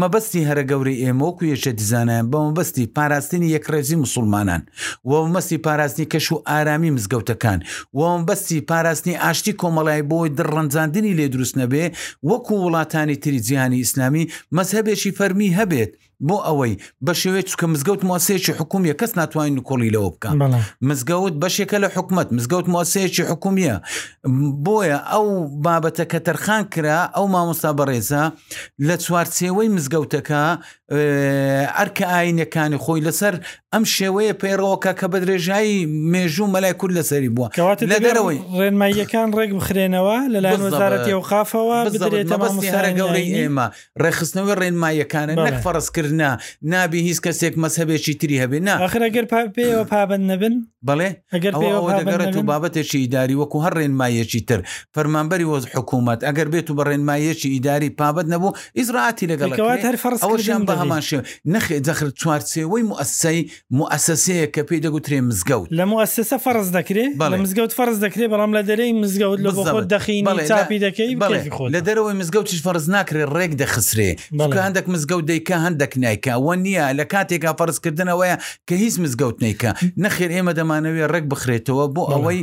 مەبەستی 0.00 0.46
هەرە 0.48 0.64
گەوری 0.70 1.00
ئێمە 1.02 1.24
وکو 1.28 1.44
یەشە 1.52 1.72
دیزانیان 1.80 2.26
بە 2.32 2.38
مەبەستی 2.46 2.90
پاراستنی 2.96 3.52
یەکڕێزی 3.56 4.00
مسلمانان 4.04 4.62
و 5.10 5.12
مەستی 5.34 5.58
پاراستنی 5.66 6.10
کەش 6.12 6.26
و 6.32 6.42
ئارامی 6.48 6.90
مزگەوتەکان 6.96 7.58
و 7.98 8.00
بەستی 8.28 8.60
پاراستنی 8.70 9.20
ئاشتی 9.24 9.56
کۆمەڵای 9.60 10.02
بۆی 10.10 10.28
دڕەنجاندنی 10.38 11.16
لێ 11.18 11.26
دروست 11.34 11.54
نەبێ 11.60 11.84
وەکو 12.30 12.54
وڵاتانی 12.64 13.16
تری 13.22 13.40
جیهانی 13.46 13.78
ئیسلامی 13.82 14.30
مەسهبێکی 14.56 15.12
فەرمی 15.18 15.48
هەبێت 15.58 15.90
بۆ 16.28 16.36
ئەوەی 16.46 16.78
بە 17.06 17.12
شێوێت 17.20 17.46
چکە 17.52 17.66
مزگەوت 17.74 18.00
مواسەیەکی 18.08 18.54
حکومیە 18.60 18.94
کەس 19.00 19.10
ناتوانین 19.18 19.62
کۆڵی 19.68 19.92
لەوە 19.94 20.10
بکەن 20.14 20.34
مزگەوت 20.88 21.34
بەشێکە 21.44 21.78
لە 21.84 21.88
حکومت 21.96 22.28
مزگەوت 22.36 22.66
مواسەیەکی 22.74 23.24
حکومیە 23.30 23.76
بۆیە 24.66 24.98
ئەو 25.12 25.26
بابەتە 25.64 26.04
کە 26.10 26.18
تەرخان 26.26 26.62
کرا 26.74 27.00
ئەو 27.16 27.24
مامۆستا 27.34 27.70
بەڕێزە 27.78 28.22
لە 28.88 28.94
چوارچێوەی 29.04 29.68
مزگەوتەکە 29.76 30.42
ئەرکە 31.78 32.04
ئاینەکانی 32.14 32.78
خۆی 32.84 33.00
لەسەر 33.06 33.34
ئەم 33.72 33.84
شێوەیە 33.96 34.34
پێڕۆکە 34.42 34.92
کە 34.98 35.06
بە 35.12 35.18
درێژایی 35.22 35.76
مێژوو 36.12 36.46
مەلای 36.54 36.74
کورد 36.80 36.94
لەسەری 36.98 37.30
بووە 37.36 37.48
لە 37.92 37.98
دەرەوەی 38.04 38.38
ڕێنماییەکان 38.60 39.28
ڕێک 39.38 39.50
بخرێنەوە 39.58 40.16
لەلایەن 40.32 40.62
وەزارەتی 40.66 41.14
و 41.18 41.22
خافەوە 41.30 41.78
بێتە 41.92 42.36
بەستی 42.42 42.70
هەرە 42.74 42.90
گەورەی 42.98 43.26
ئێمە 43.38 43.66
ڕێخستنەوەی 44.02 44.58
ڕێنماییەکانە 44.60 45.34
نەک 45.46 45.56
فەرست 45.64 45.90
کرد 45.94 46.03
کرنا 46.04 46.30
نابی 46.72 47.00
هیچ 47.08 47.18
کەسێک 47.26 47.54
مەسەبێکی 47.64 48.14
تری 48.20 48.36
هەبێ 48.42 48.58
ناخرەگەر 48.68 49.24
پێەوە 49.54 49.84
پابند 49.92 50.24
نەبن 50.30 50.54
بڵێ 50.88 51.10
ئەگەرگەڕێت 51.34 52.36
و 52.36 52.42
بابەتێکی 52.52 52.98
ئیداری 53.02 53.34
وەکو 53.40 53.58
هەر 53.64 53.74
ڕێنمایەکی 53.80 54.40
تر 54.48 54.60
فەرمانبەری 54.96 55.46
وەز 55.52 55.64
حکوومەت 55.74 56.20
ئەگەر 56.28 56.48
بێت 56.52 56.66
و 56.70 56.74
بە 56.78 56.84
ڕێنمایەکی 56.88 57.48
ئیداری 57.54 57.90
پابەت 58.00 58.26
نەبوو 58.34 58.52
ئیزراعاتی 58.78 59.26
لەگەڵەوەشیان 59.32 60.62
بە 60.68 60.74
هەمان 60.80 61.02
شێ 61.08 61.18
نەخێ 61.54 61.76
زەخر 61.88 62.08
چوارچێەوەی 62.20 62.82
مؤسسی 62.92 63.40
مؤسسەیە 63.80 64.46
کە 64.54 64.62
پێی 64.68 64.80
دەگوترێ 64.84 65.18
مزگەوت 65.30 65.68
لە 65.78 65.84
مؤسسە 65.92 66.36
فەرز 66.44 66.68
دەکرێت 66.78 67.12
بە 67.20 67.26
مزگەوت 67.42 67.72
فەرز 67.78 67.96
دەکرێت 68.04 68.28
بەڵام 68.34 68.50
لە 68.56 68.62
دەرەی 68.68 68.92
مزگەوت 69.02 69.38
لە 69.46 69.50
خۆت 69.72 69.86
دەخین 69.94 70.24
چاپی 70.50 70.78
دەکەی 70.86 71.10
لە 71.74 71.80
دەرەوەی 71.86 72.14
مزگەوت 72.20 72.46
فەرز 72.66 72.84
ناکرێت 72.96 73.28
ڕێک 73.36 73.52
دەخسرێ 73.62 74.10
هەندێک 74.66 74.86
مزگەوت 74.94 75.24
دەیکە 75.30 75.56
هەندێک 75.64 75.93
نیکەوە 76.02 76.54
نییە 76.64 76.86
لە 76.98 77.04
کاتێکا 77.12 77.50
فەرزکردنەوەیە 77.58 78.36
کە 78.68 78.74
هیچ 78.82 78.94
مزگەوت 79.02 79.36
نیکە 79.44 79.70
نەخێر 80.02 80.30
ئێمە 80.36 80.52
دەمانەوێت 80.58 81.08
ڕێک 81.12 81.24
بخرێتەوە 81.32 81.84
بۆ 81.94 82.02
ئەوەی 82.12 82.40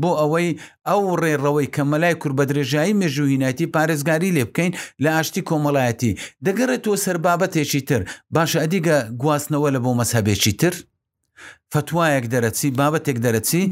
بۆ 0.00 0.10
ئەوەی 0.20 0.48
ئەو 0.88 1.02
ڕێڕەوەی 1.22 1.68
کە 1.74 1.82
مەلای 1.92 2.14
کور 2.20 2.32
بە 2.38 2.44
درێژایی 2.50 2.96
مێژوهینەتی 3.00 3.70
پارێزگاری 3.74 4.34
لێ 4.36 4.44
بکەین 4.50 4.72
لە 5.02 5.10
ئاشتی 5.16 5.46
کۆمەڵایەتی 5.48 6.16
دەگەڕێتەوە 6.46 6.96
سەربابەتێکی 7.04 7.80
تر 7.88 8.00
باشە 8.34 8.58
ئەدیگە 8.62 8.96
گواستنەوە 9.22 9.68
لە 9.74 9.80
بۆ 9.84 9.90
مەسەبێکی 10.00 10.52
تر؟ 10.60 10.74
فتوایەک 11.72 12.24
دەرەچی 12.32 12.68
بابەتێک 12.78 13.16
دەرەچی 13.24 13.64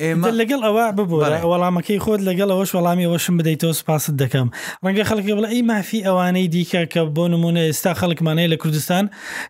ئێمە 0.00 0.30
لەگەڵ 0.40 0.60
ئەوە 0.66 0.84
ببووە 0.96 1.28
وەڵامەکەی 1.52 2.00
خۆت 2.04 2.20
لەگەڵ 2.28 2.48
ئەوەش 2.52 2.70
وەڵامی 2.76 3.04
ئەوەشم 3.06 3.34
بدەیتەوە 3.40 3.74
سپاست 3.80 4.12
دەکەم 4.22 4.48
ڕەنگە 4.84 5.04
خەڵکی 5.08 5.32
بڵ 5.36 5.44
ئەی 5.52 5.62
مافی 5.70 6.00
ئەوانەی 6.06 6.48
دیکە 6.54 6.82
کە 6.92 7.00
بۆ 7.16 7.24
نمونە 7.34 7.62
ئێستا 7.68 7.92
خەڵکمانەیە 8.00 8.48
لە 8.52 8.56
کوردستان 8.62 9.04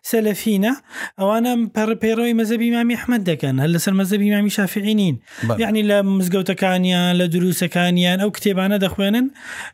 سەلەفینە 0.09 0.73
ئەوانم 1.19 1.59
پەرپێڕۆی 1.75 2.33
مەزەبی 2.39 2.69
مامی 2.75 2.95
ححمد 3.01 3.21
دەکەن 3.31 3.55
هەر 3.61 3.69
لەسەر 3.75 3.93
مەزەبی 3.99 4.29
مامی 4.35 4.51
شافعینین 4.57 5.15
یعنی 5.63 5.81
لە 5.89 5.97
مزگەوتەکانیان 6.17 7.13
لە 7.19 7.25
دروستەکانیان 7.33 8.17
ئەو 8.23 8.31
کتێبانە 8.35 8.77
دەخوێنن 8.85 9.25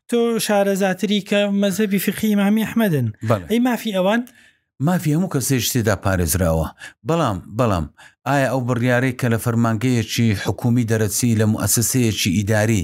تۆ 0.09 0.19
شارەزاتری 0.45 1.19
کە 1.29 1.39
مەزەبی 1.61 1.99
فقی 2.05 2.35
مامی 2.41 2.63
ححمەدن 2.69 3.07
ئەی 3.51 3.59
مافی 3.67 3.91
ئەوان 3.97 4.21
مافی 4.87 5.13
هەموو 5.15 5.33
کەسێشتێدا 5.35 5.95
پارێزراوە 6.03 6.67
بەڵام 7.07 7.37
بەڵام 7.57 7.85
ئایا 8.27 8.45
ئەو 8.51 8.59
بڕیارەی 8.67 9.17
کە 9.19 9.27
لە 9.33 9.37
فەرمانگەیەکی 9.43 10.37
حکومی 10.43 10.87
دەرەچی 10.91 11.37
لە 11.39 11.45
مؤسسەیەکی 11.53 12.35
ئیداری 12.37 12.83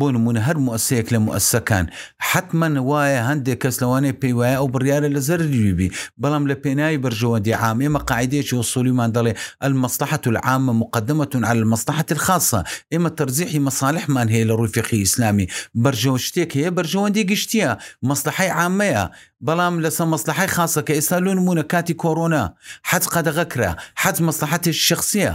بۆ 0.00 0.06
نمونە 0.16 0.40
هەر 0.48 0.56
موەسەیەک 0.66 1.08
لە 1.14 1.18
موەسەکان 1.26 1.86
حتممە 2.30 2.80
وایە 2.90 3.20
هەندێک 3.28 3.58
کەس 3.62 3.76
لەوانێ 3.82 4.12
پێی 4.20 4.34
وایە 4.38 4.56
ئەو 4.60 4.66
بڕیاە 4.74 4.98
لە 5.16 5.20
زەرریبی 5.28 5.88
بەڵام 6.20 6.44
لە 6.50 6.56
پێناوی 6.62 7.02
بەرژەوەندی 7.04 7.58
عامێ 7.62 7.88
مەقاعدێکی 7.96 8.54
وسولیمان 8.60 9.10
دەڵێ 9.16 9.32
المەستحت 9.66 10.22
العامە 10.32 10.72
مقدمەتون 10.82 11.42
على 11.48 11.58
المەستحت 11.64 12.08
الخاصە 12.14 12.60
ئێمە 12.92 13.10
تەرزیحی 13.18 13.64
مەساالحمان 13.66 14.28
هەیە 14.34 14.44
لە 14.50 14.54
ڕوفیقی 14.60 15.00
ئیسلامی 15.04 15.50
بەرژەوە 15.84 16.18
شتێک 16.26 16.50
هەیە 16.58 16.70
بەرژەوەندی 16.76 17.28
گشتیە 17.30 17.70
مەستحی 18.08 18.50
عامەیە 18.58 19.04
بەڵام 19.46 19.74
لەسە 19.84 20.02
مەسلحی 20.12 20.48
خاصە 20.56 20.80
کە 20.86 20.92
ئێستا 20.96 21.16
لۆنمونە 21.24 21.64
کاتی 21.72 21.96
کۆرۆنا 22.02 22.44
حەز 22.90 23.04
قەدەغەکرا 23.12 23.70
حەز 24.02 24.16
مەسلحتی 24.28 24.72
شخصیە 24.86 25.34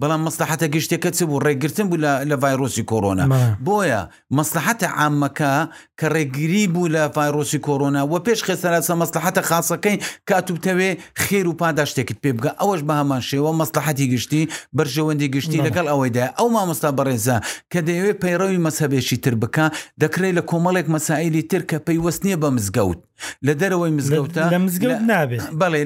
بەڵام 0.00 0.20
مەسلحەتە 0.26 0.66
گشتێکە 0.74 1.10
چ 1.16 1.18
بوو 1.28 1.42
ڕێگرتن 1.46 1.86
بوو 1.90 2.02
لە 2.04 2.12
ڤایرۆسی 2.42 2.84
کۆرۆنا 2.90 3.24
بۆیە 3.66 4.00
مەسلحەتە 4.36 4.88
عامەکە 5.00 5.54
کە 6.00 6.08
ڕێگیری 6.16 6.62
بوو 6.72 6.88
لە 6.94 7.02
ڤایرۆسی 7.16 7.58
کۆرۆنا 7.66 8.02
و 8.12 8.16
پێش 8.24 8.40
خێسەرا 8.46 8.80
سەمەسلحەتە 8.88 9.42
خاصەکەی 9.48 9.96
کاتوبتەوێ 10.30 10.90
خێر 11.24 11.46
و 11.48 11.54
پاداشتێکت 11.60 12.16
پێ 12.22 12.30
بگە 12.38 12.52
ئەوەش 12.60 12.80
بە 12.88 12.94
هەمان 13.00 13.22
شێوە 13.30 13.50
مەسلحەتی 13.60 14.10
گشتی 14.12 14.48
بەرژەوەندی 14.76 15.30
گشتی 15.34 15.62
لەگەڵ 15.66 15.86
ئەوەیدا 15.92 16.26
ئەو 16.38 16.48
مامۆستا 16.54 16.90
بەڕێزە 16.98 17.36
کە 17.72 17.80
دەیەوێت 17.86 18.16
پەیڕەوی 18.22 18.62
مەسەبێشی 18.66 19.18
تر 19.24 19.34
بکە 19.42 19.66
دەکرێت 20.02 20.34
لە 20.38 20.42
کۆمەڵێک 20.50 20.86
مەسائللی 20.94 21.42
تر 21.50 21.62
کە 21.70 21.76
پەیوەستنیە 21.86 22.36
بە 22.42 22.48
مزگەوت 22.56 23.00
لە 23.46 23.52
دەرەوەی 23.60 23.92
مزگەوتە 23.98 24.40
مزگەوت 24.66 25.00
نابێت 25.10 25.42
بەڵێ 25.60 25.82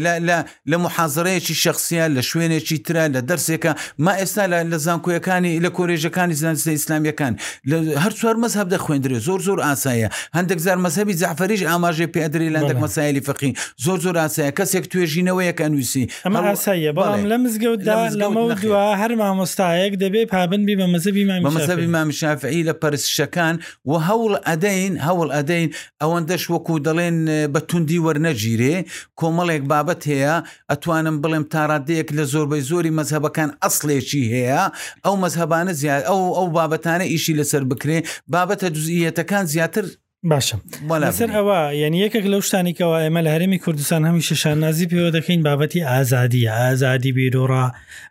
لە 0.71 0.77
محازڕەیەکی 0.85 1.55
شخصیە 1.65 2.07
لە 2.17 2.23
شوێنێکی 2.31 2.79
ترە 2.87 3.05
لە 3.15 3.21
دەرسێکە 3.29 3.73
ما 4.05 4.13
ئێستا 4.21 4.45
لە 4.73 4.77
زانکۆیەکانی 4.87 5.53
لە 5.65 5.71
کۆرێژەکانی 5.77 6.35
زانستە 6.43 6.71
ئیسلامیەکان 6.77 7.33
لە 7.71 7.77
هەر 8.03 8.13
چوار 8.21 8.37
مەز 8.43 8.53
هەب 8.61 8.69
دە 8.75 8.79
خوێندرێ 8.85 9.19
زۆر 9.27 9.41
زۆر 9.49 9.59
ئاسایی 9.67 10.00
ئاساییە 10.03 10.35
هەندێک 10.37 10.59
زار 10.65 10.79
مەسەبی 10.87 11.13
زعفریش 11.21 11.63
ئاماژێ 11.69 12.07
پێدرێ 12.15 12.49
لەندێک 12.55 12.79
مەسایلی 12.85 13.21
فقی 13.29 13.51
زۆر 13.85 13.99
زۆر 14.05 14.17
ئاسایە 14.25 14.53
کەسێک 14.59 14.85
توێژینەوەیەکە 14.93 15.67
نووسی 15.73 16.05
ئەمە 16.27 16.41
ئاساییە 16.51 16.91
بەڵام 16.99 17.23
لە 17.31 17.37
مزگەوتدا 17.45 17.99
لەمە 18.21 18.43
دووە 18.63 18.85
هەر 19.01 19.13
مامۆستایەک 19.21 19.93
دەبێ 20.05 20.23
پابندبی 20.35 20.75
بە 20.81 20.87
مەزەبی 20.95 21.23
مەسەبی 21.57 21.91
مامشافعی 21.97 22.63
لە 22.69 22.75
پەرشەکان 22.83 23.55
و 23.91 23.93
هەوڵ 24.09 24.33
ئەدەین 24.49 24.95
هەوڵ 25.07 25.29
ئەدەین 25.37 25.69
ئەوەندەش 26.03 26.45
وەکو 26.53 26.75
دەڵێن 26.87 27.17
بە 27.53 27.61
توندی 27.69 28.01
وەرنەگیرێ 28.07 28.75
کۆمەڵێک 29.21 29.63
بابەت 29.73 30.03
هەیە 30.13 30.35
ئەتوانم 30.71 31.17
بڵێم 31.23 31.45
تاڕادەیەک 31.53 32.09
لە 32.19 32.25
زۆربەی 32.33 32.63
زۆری 32.71 32.95
مەذهبەکان 32.99 33.51
ئەسلێکی 33.63 34.23
هەیە 34.35 34.63
ئەو 35.05 35.15
مەذهبانە 35.23 35.73
زیاد 35.81 36.03
ئەو 36.09 36.21
ئەو 36.39 36.47
بابەتانە 36.59 37.07
ئیشی 37.13 37.35
لەسەر 37.41 37.63
بکرێ 37.71 37.99
بابەتە 38.35 38.69
جزئیەتەکان 38.77 39.45
زیاتر 39.53 39.85
باشە 40.29 40.57
لەسەر 41.03 41.31
ئەوە 41.37 41.59
یعنی 41.81 41.99
یەکێک 42.05 42.27
لەو 42.33 42.41
شتانیکەوە 42.49 42.97
ئێمە 43.05 43.21
لە 43.27 43.31
هەرمی 43.35 43.59
کوردستان 43.65 44.03
هەمی 44.09 44.25
شەشان 44.29 44.57
نازی 44.65 44.87
پێوە 44.93 45.11
دەکەین 45.17 45.43
بابەتی 45.49 45.81
ئازادی 45.91 46.49
ئازادی 46.55 47.13
بیرۆڕ 47.19 47.53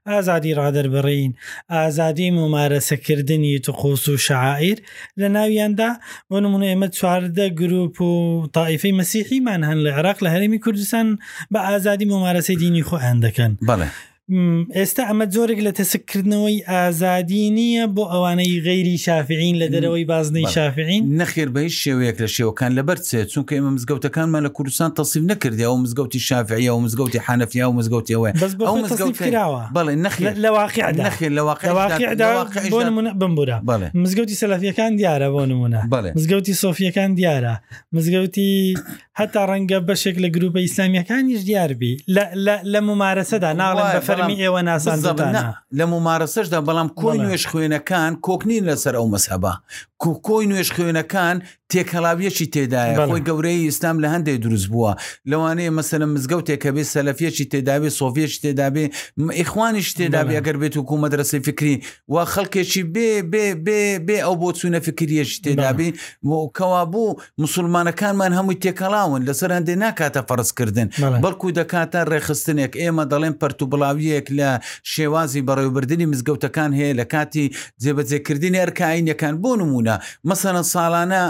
ئازادی 0.09 0.55
ڕادربڕین 0.59 1.31
ئازادی 1.73 2.27
ممارەسەکردنی 2.37 3.59
توخۆس 3.65 4.03
و 4.09 4.17
شعائر 4.25 4.77
لە 5.19 5.27
ناویاندا 5.35 5.89
بۆ 6.29 6.37
نمونە 6.45 6.65
ئێمە 6.71 6.87
چواردە 6.97 7.47
گرروپ 7.59 7.95
و 8.01 8.11
تاائیفەی 8.55 8.91
مەسیحیمان 8.99 9.61
هەن 9.69 9.79
لە 9.85 9.91
عراق 9.97 10.17
لە 10.25 10.29
هەرمی 10.33 10.59
کوردستان 10.65 11.07
بە 11.53 11.59
ئازادی 11.67 12.05
ممارەسەی 12.13 12.57
دینی 12.63 12.83
خۆیان 12.89 13.17
دەکەن 13.25 13.51
بڵێ 13.69 13.87
ئێستا 14.77 15.01
ئەمە 15.09 15.25
جۆرێک 15.33 15.59
لە 15.67 15.71
تەسکردنەوەی 15.79 16.57
ئازادی 16.69 17.43
نییە 17.57 17.85
بۆ 17.95 18.03
ئەوانەی 18.13 18.53
غیری 18.67 18.97
شافعین 19.05 19.55
لە 19.61 19.67
دەرەوەی 19.73 20.05
بازنەی 20.11 20.47
شافعین 20.55 21.03
نەخێر 21.23 21.49
بەهی 21.55 21.71
شێوەیەک 21.81 22.17
لە 22.23 22.27
شێوەکان 22.35 22.71
لەبەر 22.77 22.97
چێت 23.07 23.27
چونکە 23.33 23.51
ئێمە 23.57 23.71
مزگەوتەکانمان 23.77 24.41
لە 24.47 24.51
کوردستان 24.57 24.89
تەسیب 24.99 25.23
نەکردی 25.31 25.63
ئەو 25.69 25.75
مزگەوتی 25.83 26.19
شافعی 26.27 26.69
و 26.69 26.77
مزگەوتی 26.85 27.19
حەنفیا 27.27 27.65
و 27.69 27.73
مزگەوتی 27.79 28.13
ئەوە 28.15 28.29
بەڵێ 29.75 29.93
نخێر 30.05 30.33
لە 30.45 30.49
واقع 30.57 30.85
نخێر 31.03 31.31
لە 31.37 31.41
واقع 31.49 31.67
بمبورە 33.21 33.57
بڵێ 33.69 33.87
مزگەوتی 34.03 34.35
سەلافیەکان 34.41 34.91
دیارە 34.99 35.27
بۆ 35.35 35.41
نمونە 35.51 35.81
بڵێ 35.93 36.11
مزگەوتی 36.17 36.53
سۆفیەکان 36.63 37.11
دیارە 37.19 37.55
مزگەوتی 37.95 38.49
هەتا 39.19 39.41
ڕەنگە 39.49 39.79
بەشێک 39.89 40.15
لە 40.23 40.27
گروپە 40.35 40.59
ئیسلامیەکانیش 40.65 41.41
دیاربی 41.49 41.93
لە 42.73 42.79
ممارەسەدا 42.89 43.51
ناڵێن 43.61 43.87
بەفەر 43.97 44.18
ئێوە 44.27 44.61
ناسان 44.69 44.99
لە 45.77 45.83
ممارەسەشدا 45.91 46.59
بەڵام 46.67 46.89
کۆی 47.01 47.17
نوێش 47.23 47.43
خوێنەکان 47.51 48.11
کۆکنین 48.25 48.63
لەسەر 48.69 48.93
ئەو 48.97 49.05
مەسەبا 49.13 49.53
کۆکۆی 50.03 50.45
نوێش 50.51 50.69
خوێنەکان 50.75 51.37
تێکەڵاویەکی 51.73 52.47
تێدایە 52.55 52.95
خۆی 53.07 53.21
گەورەی 53.27 53.59
ئیسلام 53.67 53.97
لە 54.03 54.07
هەندێک 54.13 54.37
دروست 54.45 54.67
بووە 54.73 54.91
لەوانەیە 55.29 55.71
مەسەر 55.77 56.01
مزگەوت 56.13 56.45
تێکەبێ 56.49 56.83
سەلفیەکی 56.93 57.45
تێدابێ 57.51 57.89
سۆڤێکی 57.99 58.39
تێدابێ 58.43 58.85
ئیخوانیش 59.39 59.89
تێدابێ 59.97 60.33
ئەگەر 60.39 60.57
بێت 60.61 60.75
و 60.77 60.83
کومەدرسی 60.89 61.39
فکری 61.47 61.75
و 62.13 62.15
خەڵکێکی 62.33 62.81
بێ 62.93 63.09
بێ 63.31 63.45
بێ 63.65 63.81
بێ 64.07 64.17
ئەو 64.25 64.35
بۆ 64.41 64.49
چوونە 64.59 64.79
فکریەکی 64.87 65.37
تێدابی 65.43 65.89
کەوا 66.57 66.83
بوو 66.93 67.17
مسلمانەکانمان 67.43 68.31
هەمووی 68.37 68.59
تێکەڵاون 68.63 69.21
لەسەر 69.27 69.49
هەندێ 69.57 69.75
ناکاتە 69.83 70.21
فەرزکردن 70.29 70.87
بەڵکو 71.23 71.47
دەکاتە 71.59 71.99
ڕێخستنێک 72.11 72.73
ئێمە 72.81 73.03
دەڵێن 73.11 73.35
پەرتوبڵاویەک 73.41 74.25
لە 74.39 74.49
شێوازی 74.93 75.41
بەڕێوبردننی 75.47 76.07
مزگەوتەکان 76.11 76.69
هەیە 76.79 76.93
لە 76.99 77.05
کاتی 77.13 77.45
جێبەجێکردنی 77.83 78.59
ئەرکینەکان 78.63 79.35
بۆ 79.43 79.51
نمونە 79.61 79.88
نمونە 79.89 80.29
مەسەنە 80.29 80.61
ساڵانە 80.73 81.21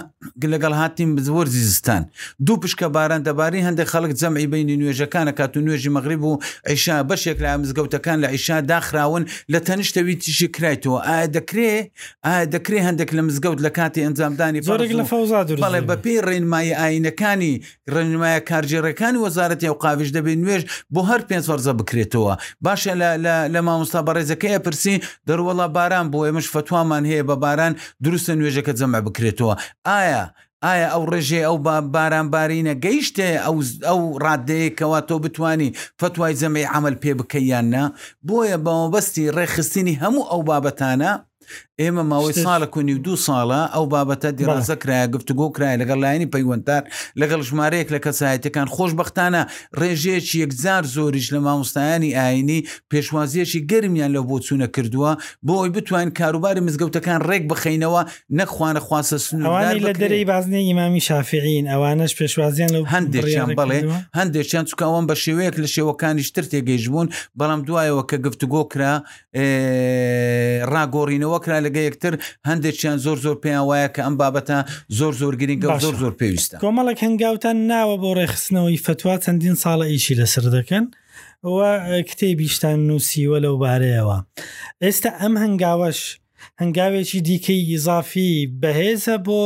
لەگەڵ 0.54 0.74
هاتیم 0.74 1.16
بزوەر 1.16 1.48
زیستان 1.48 2.06
دوو 2.46 2.58
پشکە 2.64 2.84
باران 2.96 3.24
دەباری 3.24 3.62
هەندێک 3.68 3.88
خەڵک 3.94 4.12
جەمعی 4.22 4.48
بینی 4.52 4.76
نوێژەکانە 4.82 5.32
کات 5.38 5.54
و 5.58 5.62
نوێژی 5.66 5.92
مەغریب 5.96 6.22
و 6.24 6.40
عیشا 6.68 6.98
بەشێک 7.10 7.38
لە 7.44 7.50
مزگەوتەکان 7.62 8.18
لە 8.24 8.28
عیشا 8.36 8.62
داخراون 8.62 9.24
لە 9.52 9.60
تەنیشتەوی 9.68 10.16
تیشی 10.22 10.48
کرایتەوە 10.58 11.00
ئایا 11.08 11.28
دەکرێ 11.38 11.72
ئایا 12.26 12.46
دەکرێ 12.56 12.80
هەندێک 12.88 13.10
لە 13.18 13.22
مزگەوت 13.28 13.60
لە 13.66 13.70
کاتی 13.78 14.02
ئەنجامدانی 14.06 14.62
زۆرێک 14.72 14.92
لە 15.00 15.06
فەوزادڵێ 15.12 15.82
بەپی 15.92 16.16
ڕێنمایی 16.28 16.74
ئاینەکانی 16.80 17.54
ڕێنمایە 17.94 18.40
کارجێڕەکانی 18.50 19.20
وەزارەتی 19.26 19.68
ئەو 19.70 19.76
قاویش 19.84 20.10
دەبێت 20.18 20.40
نوێژ 20.44 20.62
بۆ 20.94 21.02
هەر 21.10 21.22
پێ 21.30 21.40
وەرزە 21.50 21.74
بکرێتەوە 21.80 22.34
باشە 22.66 22.94
لە 23.54 23.60
مامۆستا 23.68 24.00
بەڕێزەکەی 24.08 24.58
پرسی 24.66 24.96
دەروەڵا 25.30 25.68
باران 25.78 26.06
بۆ 26.14 26.20
ئێمەش 26.28 26.48
فتووامان 26.54 27.04
هەیە 27.12 27.24
بە 27.30 27.36
باران 27.44 27.74
دروستە 28.04 28.34
نوێژ 28.40 28.49
توێژەکە 28.50 28.74
جەمع 28.80 29.00
بکرێتەوە 29.08 29.54
ئایا 29.88 30.24
ئایا 30.66 30.88
ئەو 30.94 31.04
ڕێژێ 31.12 31.42
ئەو 31.48 31.56
بارانبارینە 31.96 32.74
گەیشتێ 32.86 33.30
ئەو 33.88 34.00
ڕادەیەکەوە 34.24 35.00
تۆ 35.10 35.16
بتانی 35.24 35.70
فتوای 36.02 36.34
جەمەی 36.42 36.70
عمل 36.76 36.96
پێ 37.02 37.12
بکەیاننا 37.20 37.86
بۆیە 38.28 38.58
بەمەبەستی 38.66 39.32
ڕێخستنی 39.38 40.00
هەموو 40.04 40.28
ئەو 40.32 40.42
بابەتانە 40.50 41.12
ئێمە 41.82 42.04
ماوەی 42.12 42.34
ساڵە 42.46 42.68
کونی 42.74 42.94
دو 43.06 43.14
ساڵە 43.28 43.62
ئەو 43.74 43.86
بابەتە 43.94 44.30
دیڕازە 44.38 44.76
کرایە 44.84 45.08
گفتگۆ 45.16 45.46
کرای 45.56 45.76
لەگەڵ 45.82 45.98
لایەنی 46.04 46.28
پەیوەنددار 46.34 46.84
لەگەڵ 47.22 47.40
ژمارەیەک 47.50 47.88
لە 47.96 48.00
کەسایەتەکان 48.06 48.68
خۆش 48.76 48.92
بەختانە 49.00 49.42
ڕێژێکی 49.80 50.38
یەکزار 50.44 50.84
زۆریش 50.96 51.28
لە 51.36 51.40
مامۆستایانی 51.46 52.12
ئاینی 52.20 52.60
پێشوازیەکی 52.92 53.60
گەرمیان 53.72 54.12
لە 54.16 54.22
بۆ 54.30 54.36
چوونە 54.46 54.68
کردووە 54.76 55.12
بۆ 55.46 55.54
ئەوی 55.60 55.72
بتوانین 55.78 56.12
کاروباری 56.20 56.62
مزگەوتەکان 56.68 57.20
ڕێک 57.30 57.44
بخینەوە 57.52 58.02
نەخواانە 58.40 58.82
خواستە 58.88 59.18
سنوانی 59.28 59.80
لە 59.88 59.92
دەرەی 60.02 60.26
بازنەی 60.32 60.64
ئیمامی 60.70 61.02
شافعین 61.10 61.66
ئەوانش 61.74 62.12
پێشوازیان 62.20 62.70
لە 62.76 62.80
هەندێکیان 62.96 63.50
بڵێ 63.60 63.80
هەندێکیان 64.20 64.64
چکاوان 64.70 65.06
بە 65.10 65.16
شێوەیەک 65.24 65.56
لە 65.64 65.68
شێوەکانی 65.76 66.24
شتر 66.30 66.46
تێگەیشبوون 66.52 67.08
بەڵام 67.40 67.62
دوایەوە 67.68 68.04
کە 68.10 68.16
گفتگۆ 68.26 68.62
کرا 68.72 68.96
ڕاگۆڕینەوە 70.74 71.39
داواکرا 71.40 71.60
لەگە 71.66 71.82
یەکتر 71.88 72.14
هەندێکیان 72.50 72.98
زۆر 73.06 73.18
زۆر 73.26 73.38
پێیان 73.44 73.66
وایە 73.70 73.90
کە 73.96 74.02
ئەم 74.06 74.16
بابەتە 74.22 74.58
زۆر 75.00 75.14
زۆر 75.22 75.34
گرنگگە 75.42 75.76
زۆر 75.86 75.96
زۆر 76.04 76.14
پێویستە 76.20 76.56
کۆمەڵک 76.64 77.00
هەنگاوتان 77.06 77.58
ناوە 77.70 77.96
بۆ 78.02 78.10
ڕێخستنەوەی 78.20 78.84
فتووا 78.86 79.16
چەندین 79.24 79.56
ساڵە 79.64 79.86
ئیشی 79.94 80.16
لەسەر 80.20 80.44
دەکەن. 80.58 80.86
ئەوە 81.46 81.70
کتێبیشتان 82.10 82.78
نووسیوە 82.90 83.38
لەو 83.46 83.56
بارەیەوە 83.64 84.18
ئێستا 84.84 85.12
ئەم 85.22 85.34
هەنگاوەش 85.44 86.00
هەنگاوێکی 86.62 87.20
دیکەی 87.30 87.62
ئیزافی 87.72 88.34
بەهێزە 88.62 89.16
بۆ 89.28 89.42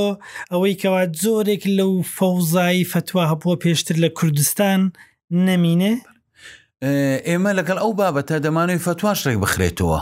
ئەوەی 0.51 0.75
کەوا 0.81 1.03
زۆرێک 1.23 1.63
لەو 1.77 1.91
فەوزایی 2.15 2.89
فتووا 2.93 3.23
هەبووە 3.31 3.55
پێشتر 3.63 3.95
لە 4.03 4.09
کوردستان 4.17 4.81
نەمینێ 5.47 5.93
ئێمە 7.27 7.51
لەگەڵ 7.59 7.77
ئەو 7.83 7.91
بابەتە 7.99 8.35
دەمانوی 8.45 8.83
فەتواش 8.85 9.19
ڕێک 9.27 9.39
بخرێتەوە 9.43 9.99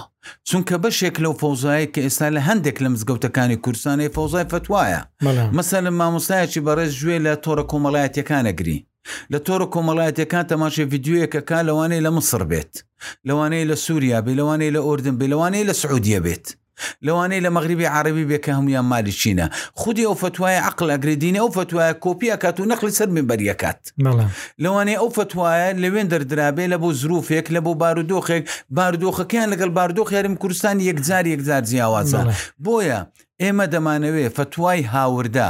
چونکە 0.48 0.76
بەشێک 0.84 1.16
لەو 1.24 1.34
فەوزایە 1.42 1.88
کە 1.94 2.00
ئێستا 2.06 2.28
لە 2.36 2.42
هەندێک 2.48 2.78
لە 2.84 2.88
مزگەوتەکانی 2.94 3.62
کورسانەی 3.66 4.14
فەوزای 4.16 4.50
فتوایە 4.54 5.02
مەسە 5.58 5.78
لە 5.86 5.92
مامۆسایەکی 6.00 6.66
بەڕێز 6.68 6.94
گوێ 7.02 7.18
لە 7.26 7.34
تۆرە 7.44 7.64
کۆمەڵایەتەکانەگری 7.72 8.78
لە 9.32 9.38
تۆرە 9.48 9.68
کۆمەڵایەتەکان 9.74 10.46
تەماشێ 10.52 10.84
یددیوەکە 10.86 11.42
کا 11.50 11.60
لەوانەیە 11.68 12.02
لە 12.08 12.12
مصر 12.18 12.42
بێت 12.50 12.74
لەوانەیە 13.28 13.66
لە 13.72 13.76
سووریا 13.86 14.20
بێ 14.26 14.34
لەوانەیە 14.40 14.72
لە 14.76 14.82
ئوردن 14.88 15.16
بێ 15.20 15.28
لەوانەیە 15.34 15.66
لە 15.70 15.76
سعودیە 15.82 16.20
بێت 16.26 16.46
لەوانەیە 17.06 17.44
لە 17.46 17.50
مەغریبی 17.56 17.86
عربی 17.98 18.26
بێکە 18.30 18.50
هەمویان 18.58 18.86
ماری 18.92 19.12
چینە 19.22 19.48
خودی 19.80 20.04
ئەو 20.08 20.16
فتوایە 20.24 20.60
عقل 20.70 20.88
ئەگردینە 20.94 21.40
ئەو 21.44 21.50
فتوایە 21.58 21.94
کۆپی 22.06 22.30
ئەکات 22.34 22.56
و 22.60 22.66
نەقلی 22.72 22.92
سەر 23.00 23.10
من 23.16 23.26
بەریەکات 23.30 23.80
لەوانەیە 24.64 24.98
ئەو 25.02 25.10
فتوایە 25.18 25.68
لەوێن 25.84 26.08
دەردرابێ 26.14 26.66
لە 26.74 26.78
بۆ 26.82 26.90
زروفێک 27.02 27.46
لە 27.56 27.60
بۆ 27.66 27.72
بارودۆخێک 27.82 28.44
باردۆخەکەیان 28.78 29.48
لەگەڵ 29.54 29.72
باردۆخ 29.78 30.10
یارم 30.18 30.36
کوردستان 30.42 30.76
یەکجار 30.90 31.26
یەکجار 31.34 31.62
جیاوازە 31.70 32.22
بۆیە 32.66 33.00
ئێمە 33.42 33.66
دەمانەوێ 33.74 34.26
فتوای 34.38 34.82
هاوردا. 34.94 35.50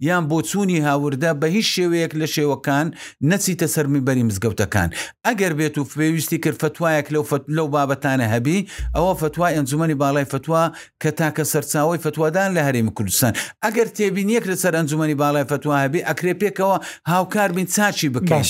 یان 0.00 0.24
بۆ 0.30 0.42
چوونی 0.50 0.78
هاوردە 0.86 1.30
بە 1.40 1.46
هیچ 1.56 1.66
شێوەیەک 1.74 2.12
لە 2.20 2.26
شێوەکان 2.34 2.86
نەچیتە 3.30 3.66
سەرمی 3.74 4.02
بەری 4.06 4.24
مزگەوتەکان 4.28 4.88
ئەگەر 5.26 5.52
بێت 5.58 5.74
و 5.78 5.84
پێویستی 5.92 6.38
کرد 6.44 6.58
فتوایەک 6.64 7.06
لەو 7.14 7.24
لەو 7.56 7.66
بابەتانە 7.74 8.26
هەبی 8.34 8.58
ئەوە 8.96 9.12
فتوای 9.22 9.52
ئەنجومی 9.56 9.96
باڵای 10.02 10.26
فتوا 10.34 10.62
کە 11.02 11.08
تاکە 11.18 11.44
سەرچاوی 11.52 11.98
فتوادان 12.06 12.48
لە 12.56 12.60
هەرمی 12.66 12.92
کوردستان 12.96 13.32
ئەگەر 13.64 13.88
تێبینیەک 13.96 14.44
لە 14.50 14.56
سەر 14.62 14.72
ئەنجومی 14.78 15.16
باڵای 15.22 15.44
فتوا 15.52 15.74
هەبی 15.84 16.00
ئەکرێ 16.08 16.34
پێکەوە 16.42 16.76
هاوکار 17.12 17.50
بین 17.56 17.66
چاچی 17.74 18.08
بکەن 18.16 18.42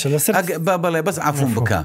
بەڵێ 0.85 1.01
بەس 1.07 1.19
ئافون 1.25 1.51
بکە. 1.57 1.79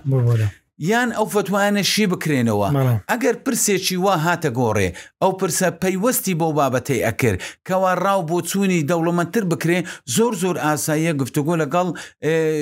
یان 0.90 1.12
ئەو 1.18 1.26
فتوانە 1.32 1.82
شی 1.92 2.06
بکرێنەوە 2.12 2.68
ئەگەر 3.12 3.36
پرسێکی 3.46 3.98
وا 4.04 4.16
هاتە 4.26 4.50
گۆڕێ 4.58 4.90
ئەو 5.22 5.32
پرسە 5.40 5.68
پەیوەستی 5.82 6.38
بۆ 6.40 6.48
بابەتەی 6.58 7.04
ئەکرد 7.06 7.40
کەوا 7.68 7.92
ڕاو 8.04 8.20
بۆ 8.30 8.38
چوونی 8.50 8.86
دەوڵەمەتر 8.90 9.44
بکرێ 9.54 9.80
زۆر 10.16 10.34
زۆر 10.44 10.56
ئاساییە 10.66 11.14
گفتگۆ 11.22 11.54
لەگەڵ 11.64 11.88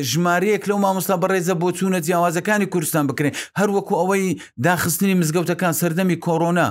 ژمارەیەک 0.10 0.64
لەو 0.70 0.78
مامۆستا 0.84 1.16
بەڕێزە 1.24 1.56
بۆ 1.62 1.68
چوونە 1.78 2.00
جیاوازەکانی 2.06 2.72
کوردستان 2.74 3.06
بکرێن 3.10 3.34
هەروەکو 3.60 3.94
ئەوەی 4.00 4.26
داخستنی 4.68 5.18
مزگەوتەکان 5.22 5.74
سەردەمی 5.82 6.18
کۆرۆنا 6.26 6.68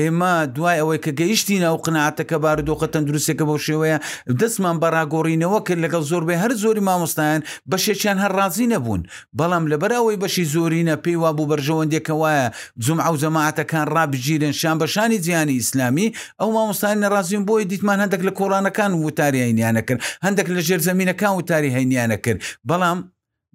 ئێمە 0.00 0.32
دوای 0.56 0.76
ئەوەی 0.80 1.00
کە 1.04 1.10
گەیشتی 1.20 1.58
ناو 1.64 1.76
قنعاتەکە 1.84 2.36
بارودۆخە 2.44 2.88
تەندروستێکە 2.94 3.44
بۆ 3.50 3.56
شێوەیە 3.66 3.96
دەستمان 4.40 4.76
بەڕاگۆڕینەوە 4.82 5.58
کرد 5.66 5.80
لەگەڵ 5.84 6.02
زۆربەی 6.10 6.40
هەر 6.42 6.52
زۆری 6.62 6.86
مامۆستایان 6.88 7.42
بەشێکیان 7.70 8.18
هەرڕازی 8.24 8.70
نەبوون 8.74 9.02
بەڵام 9.38 9.64
لەبەرەوەی 9.72 10.20
بەشی 10.22 10.48
زۆرینە 10.54 10.96
پێی 11.04 11.20
وا 11.22 11.30
بوو 11.36 11.50
بەرژەوەندێکە 11.50 12.14
وایە 12.20 12.46
جوم 12.84 12.98
ئەو 13.06 13.14
زەماعاتەکان 13.22 13.84
ڕابگیرن 13.94 14.54
شان 14.60 14.76
بەشانی 14.80 15.22
جیانی 15.24 15.56
ئیسلامی 15.58 16.06
ئەو 16.40 16.48
مامۆستان 16.56 16.94
نەڕازیم 17.04 17.42
بۆی 17.48 17.64
دیتمان 17.72 17.98
هەندێک 18.02 18.22
لە 18.28 18.32
کۆڕانەکان 18.38 18.90
وتاری 19.04 19.42
هەینیانە 19.46 19.82
کرد 19.86 20.00
هەندێک 20.24 20.48
لە 20.54 20.60
ژێرزەمینەکان 20.68 21.32
وتاری 21.38 21.74
هەینیانە 21.76 22.16
کرد 22.24 22.40
بەڵام 22.68 22.98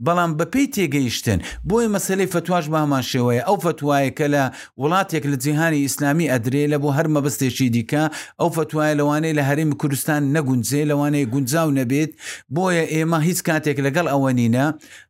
بەڵام 0.05 0.31
بەپی 0.39 0.65
تێگەیشتن 0.75 1.39
بۆی 1.69 1.87
مەسلەی 1.95 2.27
فتواش 2.33 2.65
بامان 2.73 3.01
شێوەیە 3.09 3.41
ئەو 3.47 3.57
فتوایە 3.65 4.11
کە 4.17 4.27
لە 4.35 4.43
وڵاتێک 4.81 5.23
لە 5.31 5.37
جیهانی 5.43 5.77
ئیسلامی 5.85 6.25
ئەدرێ 6.33 6.63
لە 6.73 6.77
بۆ 6.83 6.89
هەرمە 6.97 7.19
بەستێکی 7.25 7.67
دیکە 7.75 8.03
ئەو 8.39 8.49
فتوایە 8.57 8.93
لەوانەیە 8.99 9.33
لە 9.39 9.43
هەرمی 9.49 9.75
کوردستان 9.81 10.21
نەگونجێ 10.35 10.81
لەوانەیە 10.89 11.31
گونجاو 11.33 11.67
نەبێت 11.79 12.11
بۆیە 12.55 12.83
ئێمە 12.93 13.19
هیچ 13.27 13.39
کاتێک 13.47 13.77
لەگەڵ 13.85 14.05
ئەوە 14.13 14.31
نینە 14.39 14.65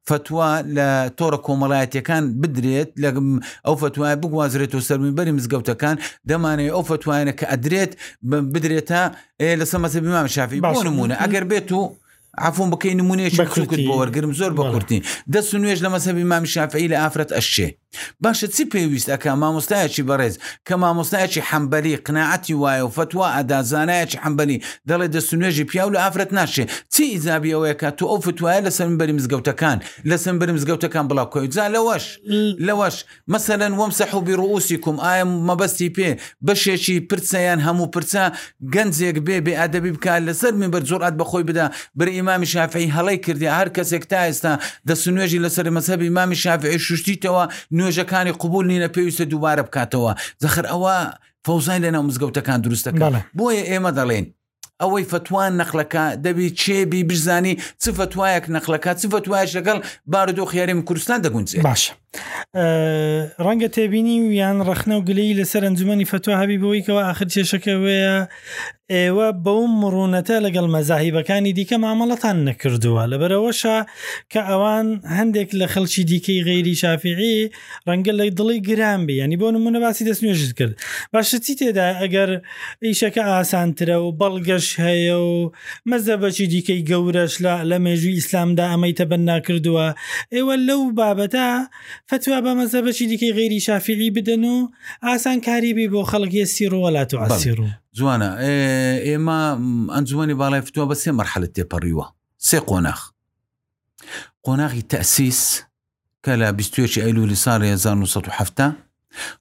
فتوا 0.10 0.50
لە 0.78 0.88
تۆرە 1.18 1.40
کۆمەڵایەتەکان 1.46 2.24
بدرێت 2.42 2.90
لە 3.04 3.10
ئەو 3.68 3.76
فتوای 3.84 4.16
بگوازرێت 4.22 4.72
و 4.76 4.82
سەرمی 4.88 5.12
بەری 5.18 5.34
مزگەوتەکان 5.38 5.96
دەمانێت 6.30 6.72
ئەو 6.76 6.84
فتوانە 6.92 7.34
کە 7.40 7.46
ئەدرێت 7.52 7.92
بدرێتە 8.54 9.02
لەسە 9.60 9.78
مەسەبی 9.84 10.10
مام 10.16 10.28
شافی 10.36 10.60
باشمونە 10.66 11.16
ئەگەر 11.24 11.46
بێت 11.52 11.70
و 11.76 11.82
عفۆن 12.44 12.70
بکەین 12.72 12.98
نمونێک 13.02 13.34
بە 13.36 13.96
وەرگرم 14.00 14.32
زۆر 14.40 14.52
بە 14.58 14.64
کورتین 14.74 15.02
دەست 15.34 15.52
و 15.54 15.58
نوێژ 15.64 15.80
لە 15.86 15.90
مەسەبی 15.96 16.24
مامیشافعی 16.32 16.88
لە 16.92 16.98
ئافرەت 17.02 17.30
ئەشێ 17.38 17.68
باشە 18.24 18.48
چی 18.56 18.64
پێویست 18.74 19.08
ئەکە 19.14 19.30
مامۆستایەکی 19.42 20.04
بەڕێز 20.10 20.36
کە 20.68 20.74
مامۆستایەکی 20.84 21.42
حەمبەری 21.50 21.96
قناعەتی 22.06 22.56
وایە 22.62 22.84
و 22.88 22.92
فتووا 22.98 23.28
ئادازانایەکی 23.36 24.18
حەمبەلی 24.24 24.64
دەڵێ 24.90 25.08
دەستونێژی 25.16 25.66
پیاو 25.72 25.90
لە 25.96 26.00
ئافرەت 26.04 26.32
ناشێ 26.40 26.66
چی 26.94 27.04
ئیزابی 27.14 27.54
ئەوەیەکە 27.56 27.90
تۆ 27.98 28.04
ئەو 28.12 28.20
فتوایە 28.26 28.62
لە 28.68 28.72
سەربەری 28.78 29.14
مزگەوتەکان 29.20 29.78
لە 30.10 30.16
سمبەر 30.26 30.50
مزگەوتەکان 30.58 31.06
بڵاو 31.10 31.28
کۆی 31.34 31.48
جا 31.56 31.66
لەوەش 31.76 32.06
لەوەش 32.68 32.96
مثلەن 33.34 33.74
وەم 33.80 33.92
سەحوبی 34.00 34.36
ڕوسی 34.42 34.78
کوم 34.84 34.98
ئایا 35.06 35.26
مەبەستی 35.50 35.90
پێ 35.98 36.10
بەشێکی 36.48 36.96
پرسەیان 37.10 37.60
هەموو 37.68 37.88
پرچە 37.96 38.24
گەنجێک 38.74 39.18
بێ 39.28 39.38
بێ 39.46 39.54
ئادەبی 39.60 39.92
بکات 39.96 40.22
لەسەر 40.28 40.52
منبەر 40.62 40.84
زۆرات 40.90 41.16
بەخۆی 41.22 41.46
بدا 41.50 41.66
بر 41.98 42.08
ئیمامی 42.16 42.48
شافعی 42.54 42.90
هەڵی 42.98 43.18
کردی 43.26 43.48
هەر 43.58 43.68
کەسێک 43.76 44.04
تا 44.12 44.20
ئێستا 44.30 44.54
دەسنوێژی 44.88 45.40
لەسەر 45.46 45.68
مەسەبی 45.78 46.10
مامی 46.18 46.38
شافعی 46.44 46.80
شوشتیتەوە 46.88 47.46
نوێ 47.78 47.87
نوێژەکانی 47.88 48.32
قوبول 48.42 48.66
نینە 48.72 48.90
پێویستە 48.96 49.26
دووبارە 49.32 49.64
بکاتەوە 49.68 50.12
زەخر 50.44 50.66
ئەوە 50.72 50.96
فەوزای 51.46 51.80
لەناو 51.86 52.04
مزگەوتەکان 52.10 52.60
دروستەکان 52.66 53.14
بۆیە 53.38 53.64
ئێمە 53.72 53.92
دەڵێن 54.00 54.26
ئەوەی 54.82 55.06
فتوان 55.12 55.52
نەخلەکە 55.62 56.04
دەبی 56.26 56.48
چێبی 56.62 57.02
بزانی 57.10 57.54
چ 57.82 57.84
فتوایەک 58.00 58.46
نەخلەکە 58.56 58.92
چ 59.00 59.04
فتوایش 59.14 59.50
لەگەڵ 59.58 59.78
بارودۆ 60.12 60.44
خیاریم 60.52 60.82
کوردستان 60.90 61.20
دەگونجێ 61.26 61.60
باشە 61.68 61.92
ڕەنگە 63.46 63.70
تێبینی 63.76 64.18
ویان 64.32 64.58
ڕخنە 64.70 64.96
و 64.98 65.06
گلەی 65.10 65.38
لەسەر 65.40 65.62
ئەنجومی 65.66 66.10
فتووە 66.12 66.36
هەبی 66.42 66.62
بۆیکەوە 66.64 67.02
آخر 67.12 67.28
کێشەکەوەیە 67.34 68.16
ئێوە 68.94 69.28
بەوم 69.46 69.72
مڕونەتە 69.82 70.38
لەگەڵ 70.46 70.68
مەزاهیبەکانی 70.76 71.56
دیکە 71.58 71.78
مامەڵەتان 71.86 72.38
نەکردووە 72.50 73.02
لە 73.12 73.18
بەرەوەشە 73.22 73.78
کە 74.32 74.42
ئەوان 74.50 74.88
هەندێک 75.18 75.50
لە 75.60 75.66
خەڵکی 75.74 76.04
دیکەی 76.12 76.44
غێری 76.48 76.76
شافعی 76.84 77.38
ڕەنگە 77.88 78.14
لە 78.20 78.24
دڵی 78.40 78.58
گرانبی 78.68 79.18
ینی 79.24 79.38
بۆ 79.42 79.48
نمونە 79.56 79.80
باسی 79.86 80.04
دەست 80.08 80.22
نوێژت 80.26 80.54
کرد 80.58 80.74
باشەتی 81.14 81.54
تێدا 81.60 81.88
ئەگەر 82.02 82.30
ئیشەکە 82.86 83.24
ئاسانترە 83.32 83.98
و 84.06 84.10
بەڵگەش 84.20 84.68
هەیە 84.86 85.18
و 85.30 85.36
مەزەبەچی 85.90 86.46
دیکەی 86.54 86.82
گەورەش 86.90 87.34
لە 87.46 87.54
لە 87.70 87.78
مێژوی 87.86 88.16
ئیسلامدا 88.20 88.66
ئەمەیتە 88.72 89.06
بەن 89.12 89.24
ناکردووە 89.30 89.88
ئێوە 90.36 90.56
لەو 90.68 90.82
بابەتە 91.00 91.48
فتووا 92.12 92.40
بە 92.42 92.52
مەزەبەشی 92.60 93.08
دیکەی 93.12 93.34
غێری 93.38 93.60
شافیلی 93.68 94.14
بدەن 94.18 94.44
و 94.46 94.58
ئاسان 95.08 95.40
کاریبی 95.48 95.88
بۆ 95.92 96.02
خەڵکی 96.12 96.46
سیرۆوەلات 96.56 97.10
و 97.14 97.18
ئاسیڕ 97.24 97.60
جوانە 97.98 98.30
ئێمە 99.08 99.40
ئەنجومی 99.94 100.36
باڵای 100.42 100.62
فتووە 100.68 100.86
بە 100.90 100.96
سێ 101.04 101.12
مەرحلت 101.20 101.52
تێپەڕیوە 101.58 102.06
سێ 102.48 102.60
قۆناخ 102.70 103.00
قۆناغی 104.46 104.84
تەسیس 104.92 105.42
کە 106.26 106.34
لە 106.42 106.50
20 106.58 107.04
ئەلولی 107.04 107.36
سال 107.44 107.62
1970 107.64 108.76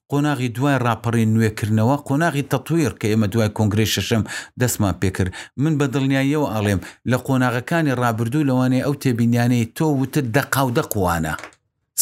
قۆناغی 0.09 0.49
دوای 0.55 0.75
راپەڕی 0.87 1.25
نوێکردنەوە 1.35 1.95
قۆناغی 2.07 2.45
تەتویر 2.51 2.93
کە 2.99 3.05
ئێمە 3.11 3.27
دوای 3.33 3.49
کۆنگری 3.57 3.87
شەشەم 3.95 4.23
دەستمان 4.61 4.95
پێکرد 5.01 5.31
من 5.63 5.73
بە 5.79 5.85
دڵنیاییەوە 5.93 6.47
ئاڵێم 6.53 6.79
لە 7.11 7.17
قۆناغەکانی 7.27 7.97
ڕابردوو 8.01 8.47
لەوانێ 8.49 8.79
ئەو 8.85 8.93
تێبینیانەی 9.03 9.65
تۆ 9.77 9.85
وتت 10.01 10.25
دەقاو 10.35 10.69
دەقوانە. 10.77 11.35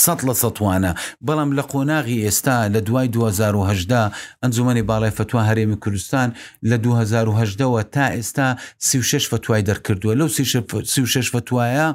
سەد 0.03 0.19
لە 0.27 0.34
سەوانە 0.43 0.91
بەڵام 1.27 1.49
لە 1.58 1.63
قۆناغی 1.71 2.23
ئێستا 2.25 2.58
لە 2.75 2.79
دوای 2.88 3.08
2010 3.08 4.12
ئەنجومی 4.41 4.88
باڵای 4.89 5.15
فتووا 5.19 5.41
هەرێمی 5.49 5.81
کوردستان 5.84 6.27
لە 6.69 6.77
2010ەوە 6.86 7.81
تا 7.95 8.05
ئێستا 8.15 8.47
36 8.77 9.34
فتوای 9.34 9.63
دەرکردووە 9.69 10.13
لەو 10.19 10.27
36 10.27 11.36
فتوایە 11.36 11.88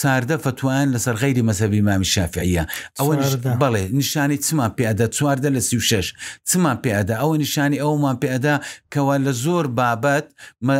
چاردە 0.00 0.36
فتوان 0.44 0.86
لەسەر 0.94 1.16
غیری 1.22 1.42
مەسەبی 1.50 1.80
مامی 1.88 2.04
شافعە 2.14 2.64
ئەوە 2.98 3.14
بڵێ 3.62 3.84
نیشانی 4.00 4.38
چما 4.46 4.68
پێدا 4.78 5.06
چواردە 5.16 5.48
لە 5.56 5.60
سی 5.68 5.76
و 5.76 5.80
شش 5.80 6.06
چما 6.48 6.72
پێدا 6.84 7.14
ئەوە 7.22 7.36
نیشانی 7.44 7.78
ئەومان 7.84 8.16
پێدا 8.24 8.54
کەوا 8.94 9.16
لە 9.26 9.32
زۆر 9.44 9.64
بابەت 9.78 10.26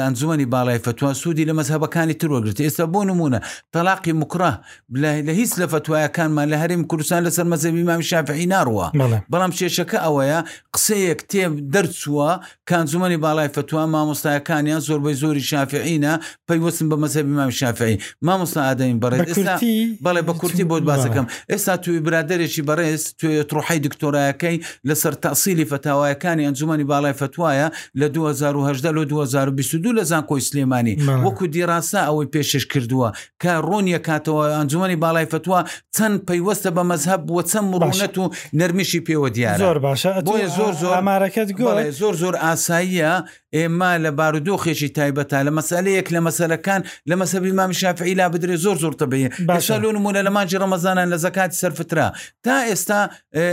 ئەنجومی 0.05 0.47
باڵای 0.55 0.79
فتوان 0.87 1.15
سوودی 1.15 1.45
لە 1.49 1.53
مەسەبەکانی 1.61 2.15
ترۆگرێت 2.23 2.59
ئێستا 2.67 2.87
بۆ 2.95 3.01
نمونە 3.11 3.39
تەلاقی 3.75 4.13
مکرە 4.23 4.53
لە 5.27 5.33
هیچ 5.41 5.53
لە 5.61 5.67
فتوایەکانمان 5.73 6.47
لە 6.53 6.57
هەرم 6.63 6.83
کوردستان 6.91 7.21
لەسەر 7.27 7.47
مەزەبی 7.53 7.85
مامی 7.91 8.05
شافعی 8.13 8.47
ناڕوە 8.55 8.87
بەڵام 9.33 9.53
شێشەکە 9.59 9.99
ئەوەیە 10.05 10.39
قسەیەک 10.75 11.21
تێب 11.33 11.53
دەرچووە 11.75 12.31
کانزومی 12.71 13.19
باڵای 13.25 13.49
فتوان 13.57 13.89
مامۆستایەکانیان 13.95 14.81
زۆربەی 14.89 15.17
زۆری 15.23 15.43
شافعینە 15.53 16.13
پەیوەستن 16.49 16.87
بە 16.91 16.97
مەسەبی 17.05 17.33
مامی 17.39 17.55
شافعی 17.63 17.97
مامۆستا 18.27 18.61
ئادەین 18.69 18.97
بەڕێ 19.11 19.61
بەڵێ 20.07 20.23
بە 20.29 20.35
کورتی 20.41 20.65
بۆت 20.71 20.83
باسەکەم 20.89 21.27
ئێستا 21.53 21.75
توی 21.85 21.99
برادێکی 22.07 22.63
بەڕێز 22.69 23.03
توێ 23.19 23.43
تڕحی 23.51 23.79
دکتۆرایەکەی 23.87 24.57
لەسەر 24.89 25.15
تاسیلی 25.25 25.65
فتاوایەکانی 25.73 26.43
ئەنجومی 26.47 26.87
باڵای 26.93 27.15
فتوایە 27.23 27.69
لە 28.01 28.07
2010 28.11 28.81
لە 28.99 29.05
2022 29.07 29.97
لە 29.99 30.03
زان 30.11 30.23
کۆی 30.31 30.41
سلێمانی 30.49 30.97
وەکو 31.25 31.45
دیڕاستە 31.55 32.01
ئەوەی 32.09 32.29
پێشش 32.35 32.65
کردووە 32.73 33.09
کە 33.43 33.53
ڕۆنیە 33.69 34.01
کاتەوە 34.09 34.45
ئەنجومی 34.57 34.97
باڵای 35.05 35.27
فتووە 35.33 35.61
چەند 35.97 36.17
پەیوەستە 36.29 36.71
بە 36.77 36.83
مەذهب 36.93 37.21
وە 37.37 37.43
چەند 37.51 37.67
مڕونەت 37.73 38.15
و 38.19 38.25
نەرمیشی 38.59 39.01
پێوە 39.07 39.29
دیار 39.37 39.57
زۆر 39.65 39.79
باشە 39.87 40.11
زۆر 40.59 40.73
زۆر 40.83 40.93
ئامارەکەت 40.99 41.49
گۆڵێ 41.59 41.85
زۆر 42.01 42.15
زۆر 42.23 42.35
ئاساییە 42.45 43.13
ئێمە 43.57 43.91
لە 44.05 44.11
بارودۆخێکی 44.19 44.89
تایبەتە 44.99 45.39
لە 45.47 45.53
مەسالەیەک 45.59 46.07
لە 46.17 46.21
مەسلەکان 46.27 46.81
لە 47.11 47.15
مەسەبی 47.21 47.53
مامشافعی 47.61 48.15
لا 48.21 48.27
بدرێ 48.35 48.57
زۆر 48.65 48.77
زۆر 48.85 48.95
تەبێ 49.01 49.25
باشلون 49.51 49.97
مونە 50.05 50.21
لە 50.27 50.31
ماجی 50.37 50.57
ڕەمەزانان 50.63 51.07
لە 51.13 51.19
زکاتی 51.25 51.57
سەرفترا 51.63 52.09
تا 52.45 52.57
ئێستا 52.69 53.01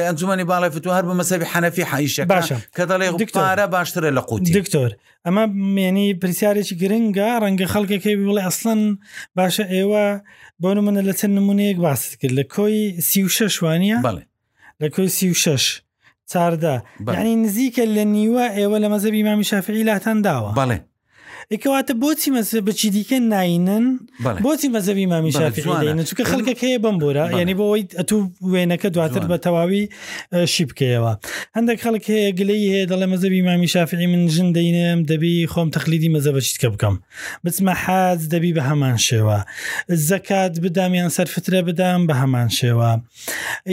ئەنجومی 0.08 0.46
باڵی 0.52 0.70
فتو 0.76 0.90
هەر 0.98 1.06
بە 1.10 1.14
مەسەبی 1.22 1.46
حەنەفی 1.54 1.86
حیشە 1.92 2.24
باشە 2.34 2.56
کە 2.76 2.84
دەڵێ 2.92 3.08
پارە 3.36 3.66
باشترە 3.76 4.10
لە 4.18 4.22
قوتی 4.30 4.52
دکتۆر 4.60 4.92
ئەمە 5.26 5.44
مێنی 5.76 6.08
پرسیارێکی 6.22 6.76
گرنگە 6.82 7.30
ڕەنگە 7.44 7.66
خەڵکەکەی 7.74 8.16
بڵێ 8.20 8.42
ئەسڵەن 8.48 8.82
باشە 9.38 9.64
ئێوە 9.76 10.06
بۆ 10.62 10.70
منە 10.86 11.02
لە 11.10 11.14
چەند 11.20 11.34
نمونەیەک 11.40 11.78
باست 11.86 12.10
کرد 12.22 12.34
لە 12.40 12.44
کۆی 12.56 12.78
سی 13.10 13.20
و 13.26 13.30
شەشوانە 13.38 13.98
بڵێ 14.08 14.24
لە 14.82 14.88
کۆی 14.96 15.10
سی 15.18 15.30
و 15.34 15.36
شش. 15.46 15.66
چاردە 16.34 16.74
یعنی 17.16 17.34
نزیکە 17.44 17.84
لە 17.96 18.04
نیوە 18.16 18.46
ئێوە 18.58 18.78
لە 18.84 18.88
مەزەبی 18.94 19.22
مامی 19.28 19.44
شافعی 19.52 19.84
لاتەن 19.90 20.18
داوە 20.26 20.50
بەڵێ 20.60 20.78
ئەکەواتە 21.52 21.94
بۆچی 22.04 22.30
مەسە 22.38 22.58
بچی 22.68 22.90
دیکە 22.96 23.20
نینن 23.34 23.86
بۆچی 24.46 24.70
مەزەوی 24.76 25.06
مامی 25.14 25.32
شافیینە 25.40 26.04
چکە 26.10 26.24
خەکە 26.32 26.56
هەیە 26.64 26.80
بم 26.84 26.96
بۆرە 27.04 27.26
یعنی 27.40 27.54
بۆەوەی 27.60 27.84
ئەتو 28.00 28.18
وێنەکە 28.54 28.88
دواتر 28.96 29.24
بە 29.32 29.38
تەواوی 29.46 29.84
شی 30.54 30.64
بکەیەوە 30.70 31.14
هەندێک 31.56 31.80
خەڵک 31.86 32.06
هەیە 32.14 32.30
گلەی 32.40 32.66
هەیە 32.74 32.86
دەڵێ 32.92 33.08
مەزەبی 33.14 33.42
مامی 33.50 33.68
شافعی 33.76 34.08
من 34.12 34.24
ژن 34.36 34.50
دەینم 34.58 35.00
دەبی 35.12 35.36
خۆم 35.54 35.68
تەخلیدی 35.76 36.10
مەزە 36.16 36.32
بەچیتکە 36.36 36.70
بکەم 36.74 36.96
بچمە 37.46 37.74
حاز 37.84 38.22
دەبی 38.34 38.52
بە 38.58 38.62
هەمان 38.70 38.98
شێوە 39.08 39.38
زەکات 40.10 40.54
بدامیان 40.64 41.10
سەرفترە 41.18 41.62
بدام 41.70 42.02
بە 42.10 42.14
هەمان 42.22 42.50
شێوە 42.60 42.92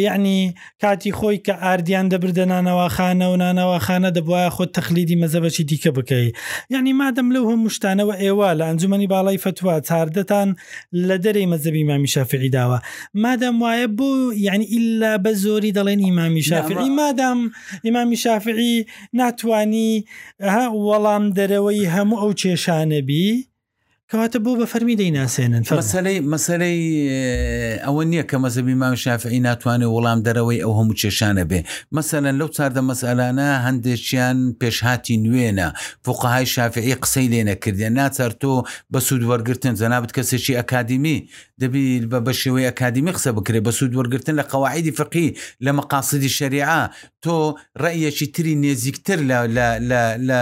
یعنی 0.07 0.39
کاتی 0.83 1.13
خۆی 1.19 1.39
کە 1.47 1.53
ئاردیان 1.65 2.07
دەبردەنانەوە 2.13 2.87
خانە 2.97 3.27
و 3.33 3.37
نانەوە 3.43 3.79
خانە 3.87 4.11
دەبواە 4.17 4.49
خۆ 4.57 4.65
تەخلیدی 4.77 5.17
مەزە 5.23 5.39
بەچی 5.45 5.65
دیکە 5.71 5.91
بکەی 5.97 6.27
یعنی 6.75 6.93
مادەم 7.01 7.29
لەو 7.35 7.45
هەم 7.51 7.60
هەم 7.61 7.69
شتانەوە 7.77 8.15
ئێوە 8.23 8.49
لە 8.59 8.65
ئەنجومی 8.69 9.09
باڵی 9.15 9.39
فتووە 9.45 9.75
چاردەتان 9.89 10.49
لە 11.09 11.17
دەرەی 11.25 11.51
مەزەبی 11.53 11.85
مامی 11.91 12.11
شافعی 12.15 12.51
داوە 12.57 12.79
مادام 13.25 13.57
وایە 13.65 13.87
بوو 13.99 14.33
یعنی 14.47 14.67
ئللا 14.77 15.13
بە 15.25 15.33
زۆری 15.45 15.75
دەڵێن 15.79 16.01
ئیمامی 16.07 16.43
شافعی 16.51 16.89
مادام 17.01 17.41
ئیمامی 17.87 18.17
شافعی 18.25 18.75
ناتوانی 19.21 19.93
ها 20.55 20.65
وەڵام 20.89 21.25
دەرەوەی 21.39 21.91
هەموو 21.95 22.21
ئەو 22.23 22.33
کێشانەبی 22.41 23.27
کەواتە 24.13 24.39
بۆ 24.45 24.53
بە 24.61 24.67
فەرمی 24.73 24.97
دەیناسێنن 25.01 25.63
مەسلەی 25.81 26.19
مەسلەی 26.35 26.83
ئەوە 27.85 28.03
نییە 28.11 28.25
کە 28.31 28.37
مەزەبی 28.45 28.77
ماوە 28.83 28.99
شافعی 29.05 29.41
ناتوانێت 29.49 29.91
وەڵام 29.97 30.19
دەرەوەی 30.27 30.63
ئەو 30.65 30.73
هەموو 30.79 30.99
کێشانە 31.01 31.45
بێ 31.51 31.61
مەسەن 31.97 32.25
لەو 32.41 32.49
چاردە 32.57 32.83
مەسەلانە 32.91 33.49
هەندێکیان 33.67 34.39
پێشهاتی 34.61 35.17
نوێنە 35.25 35.69
فقهای 36.07 36.47
شافعی 36.55 36.95
قسەی 37.03 37.27
لێ 37.33 37.41
نەکردێن 37.51 37.93
ناچەر 38.01 38.31
تۆ 38.43 38.53
بە 38.93 38.99
سوود 39.07 39.23
وەرگتن 39.31 39.75
جەنابەت 39.81 40.11
کەسێکی 40.17 40.53
ئەکادمی 40.59 41.19
دەبیر 41.63 42.03
بە 42.11 42.19
بە 42.27 42.33
شێوەی 42.41 42.67
ئەکادمی 42.71 43.13
قسە 43.17 43.31
بکرێت 43.37 43.63
بە 43.67 43.73
سوود 43.79 43.93
وەرگتن 43.99 44.35
لە 44.41 44.45
قەواعیدی 44.51 44.93
فقی 45.01 45.27
لە 45.65 45.71
مەقاسدی 45.79 46.31
شەریعا 46.39 46.81
تۆ 47.25 47.35
ڕەیەکی 47.83 48.27
تری 48.35 48.55
نێزیکتر 48.65 49.19
لە 50.31 50.41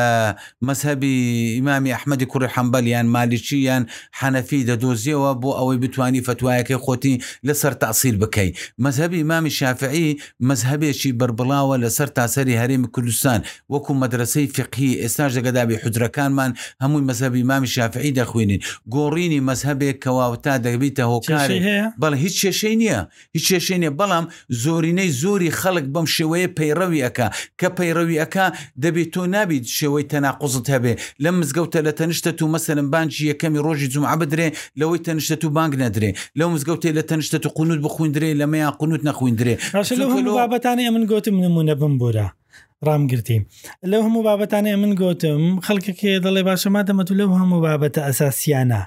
مەسهبی 0.67 1.15
ئیمامی 1.57 1.91
ئەحمەدی 1.95 2.27
کوڕی 2.33 2.49
حەمبەل 2.55 2.87
یان 2.95 3.07
مالیچی 3.15 3.59
یان 3.69 3.83
حەنەفی 4.19 4.61
دەدۆزیەوە 4.71 5.31
بۆ 5.43 5.51
ئەوەی 5.59 5.79
بتانی 5.83 6.21
فتوایەکەی 6.29 6.79
خۆتی 6.85 7.15
لەسەر 7.47 7.73
تاسییل 7.83 8.17
بکەیت 8.23 8.55
مەذهبی 8.85 9.17
ئیمامی 9.23 9.51
شافعی 9.61 10.09
مەذهبێکی 10.49 11.11
بربڵاوە 11.21 11.77
لەسەر 11.85 12.09
تاسەری 12.19 12.59
هەرێمی 12.63 12.89
کوردستان 12.95 13.41
وەکو 13.73 13.93
مەدرسەی 14.03 14.47
فقی 14.57 14.91
ئێستاش 15.03 15.31
دەگەدابی 15.39 15.77
حودرەکانمان 15.83 16.51
هەمووی 16.83 17.05
مەذهبی 17.11 17.41
ئمامی 17.45 17.69
شافعی 17.77 18.11
دەخوێنین 18.21 18.61
گۆڕینی 18.95 19.41
مەذهبێک 19.49 19.97
کەواوتا 20.05 20.55
دەبیتە 20.67 21.08
هۆکاری 21.13 21.59
بەڵ 22.03 22.13
هیچ 22.25 22.35
کێشەی 22.43 22.77
نییە 22.81 22.99
هیچ 23.37 23.45
کێشەی 23.51 23.79
نیە 23.83 23.91
بەڵام 24.01 24.25
زۆرینەی 24.63 25.11
زۆری 25.23 25.51
خەڵک 25.61 25.87
بەم 25.95 26.07
شێوەیە 26.17 26.49
پەیڕەویەکە 26.59 27.27
کە 27.61 27.69
پەیڕەویەکە 27.79 28.47
دەبێت 28.83 29.09
تۆ 29.15 29.23
نابیت 29.35 29.65
شێوەی 29.79 30.05
تەناقزت 30.13 30.67
هەبێ 30.75 30.93
لە 31.25 31.31
مزگەوتە 31.39 31.81
لە 31.89 31.93
تەنیشتە 31.99 32.31
تو 32.39 32.45
مەسەرم 32.55 32.87
بانجی 32.93 33.23
یەکەمی 33.31 33.61
ڕۆژی 33.67 33.89
جوم 33.93 34.05
عبدرێ 34.15 34.49
لەوەی 34.81 35.01
تەنیشتە 35.07 35.37
تو 35.43 35.49
بانگ 35.57 35.73
نەدرێ 35.85 36.11
لەو 36.39 36.49
مزگەوتێ 36.55 36.91
لە 36.99 37.03
تەنیشتە 37.11 37.39
تو 37.43 37.49
قوونت 37.57 37.81
بخوندرێ 37.87 38.31
لەمەیان 38.41 38.73
قوونت 38.81 39.03
نەخوێندرێ 39.09 39.55
بابەتانی 40.41 40.87
من 40.95 41.05
گوتم 41.11 41.37
نمونە 41.45 41.75
بم 41.81 41.95
بۆرە. 42.01 42.27
ڕامگرتیم 42.87 43.43
لەو 43.91 44.01
هەموو 44.07 44.23
بابەتانێ 44.29 44.75
من 44.83 44.93
گوتم 45.01 45.43
خەڵکەکێ 45.67 46.13
دەڵێ 46.25 46.43
باشەما 46.49 46.81
دەمەتو 46.89 47.15
لەو 47.21 47.29
هەموو 47.41 47.61
بابەتە 47.67 48.01
ئەساسیانە 48.07 48.83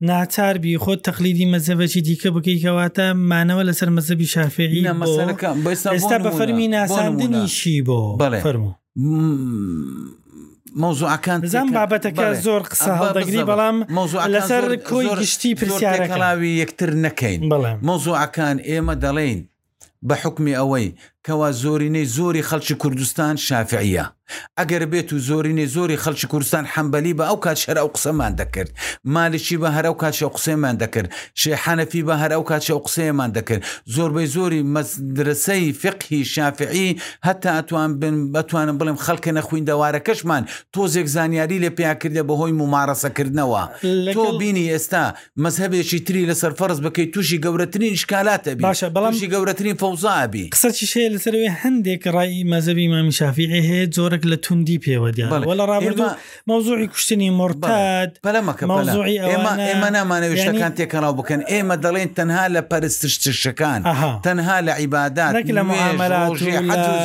ناچاربی 0.00 0.76
خۆت 0.80 1.00
تەقلیدی 1.08 1.46
مەزەبەکی 1.54 2.02
دیکە 2.06 2.26
بکەیتکەواتە 2.34 3.06
مانەوە 3.32 3.62
لەسەر 3.68 3.88
مەزەبی 3.96 4.26
شافعی 4.34 4.82
ئێستا 5.94 6.16
بە 6.24 6.30
فەرمی 6.38 6.68
ناساندنیشی 6.68 7.84
بۆ 7.88 7.98
فەرمو 8.44 8.72
مۆزوعەکان 10.82 11.38
بزان 11.40 11.68
بابەتەکە 11.76 12.26
زۆر 12.46 12.62
قسە 12.70 12.90
هەڵدەگری 13.00 13.42
بەڵام 13.50 13.76
لەسەر 14.34 14.64
کۆی 14.90 15.06
گشتی 15.20 15.52
پرسیارەکەلاوی 15.60 16.52
یەکتر 16.62 16.90
نەکەین 17.04 17.40
مۆزوعەکان 17.88 18.56
ئێمە 18.68 18.94
دەڵێن 19.04 19.40
بە 20.08 20.14
حکمی 20.22 20.52
ئەوەی 20.60 20.88
کەوا 21.26 21.50
زۆرینەی 21.62 22.06
زۆری 22.16 22.46
خەڵکی 22.48 22.74
کوردستان 22.82 23.34
شافعە 23.48 24.04
ئەگەر 24.58 24.82
بێت 24.92 25.08
و 25.12 25.18
زۆرینەی 25.28 25.66
زۆری 25.76 25.98
خەڵکی 26.04 26.26
کوردستان 26.32 26.64
حەمبەلی 26.74 27.12
بە 27.18 27.24
ئەو 27.28 27.36
کات 27.44 27.58
شەرە 27.64 27.82
و 27.86 27.92
قسەمان 27.96 28.32
دەکرد 28.40 28.70
مالشی 29.14 29.56
بە 29.62 29.68
هەرە 29.76 29.90
و 29.92 29.96
کاتشە 30.02 30.28
قسەمان 30.36 30.76
دەکرد 30.82 31.08
شێحەنەفی 31.42 32.02
بە 32.08 32.14
هەرە 32.22 32.36
و 32.40 32.44
کاتشە 32.50 32.72
و 32.78 32.82
قسەیەمان 32.86 33.30
دەکرد 33.36 33.62
زۆربەی 33.94 34.28
زۆری 34.36 34.62
مەدرسەی 34.74 35.72
فقی 35.82 36.24
شافعی 36.24 36.88
هەتا 37.26 37.50
ئەتوان 37.56 37.90
بن 38.00 38.32
بتوانم 38.32 38.76
بڵێم 38.80 38.98
خەڵکە 39.04 39.30
نەخوین 39.38 39.64
دەوارەکەشمان 39.70 40.42
تۆزێک 40.74 41.06
زانیاری 41.14 41.58
لە 41.64 41.70
پیاکردە 41.78 42.22
بەهۆی 42.28 42.54
ممارەسەکردنەوە 42.60 43.62
تۆ 44.16 44.38
بینی 44.40 44.64
ئێستا 44.72 45.04
مەذهبێکی 45.44 45.98
تری 46.06 46.22
لەسەر 46.30 46.52
فەرز 46.58 46.78
بکەیت 46.86 47.10
تووشی 47.14 47.38
گەورەترین 47.44 47.96
شکالاتە 48.02 48.52
باشە 48.66 48.88
بەڵامشی 48.94 49.28
گەورەترین 49.34 49.76
فەوزابی 49.82 50.48
قسەی 50.54 50.86
شێ 50.92 51.09
لەسەروێ 51.14 51.46
هەندێک 51.62 52.02
ڕای 52.14 52.32
مەزەبی 52.52 52.86
مامی 52.94 53.12
شافیعی 53.18 53.62
هەیە 53.70 53.86
جۆرەك 53.94 54.22
لە 54.30 54.36
توندی 54.44 54.78
پێوەدیان 54.84 55.30
وەلا 55.50 55.64
ڕابردو 55.72 56.06
مەوزوعی 56.50 56.86
کوشتنی 56.92 57.30
مرتاد 57.40 58.10
بەلەمەکە 58.26 58.62
مەوزوعی 58.72 59.16
ئێمە 59.30 59.52
ئێمە 59.70 59.88
نامانەوێشتەکان 59.96 60.72
تێکەناو 60.78 61.12
بکەن 61.20 61.40
ئێمە 61.52 61.76
دەڵێن 61.84 62.10
تەنها 62.18 62.44
لە 62.54 62.60
پەرستشتشەکان 62.70 63.80
تەنها 64.26 64.56
لە 64.66 64.72
عیبادات 64.80 65.32
لە 65.36 65.62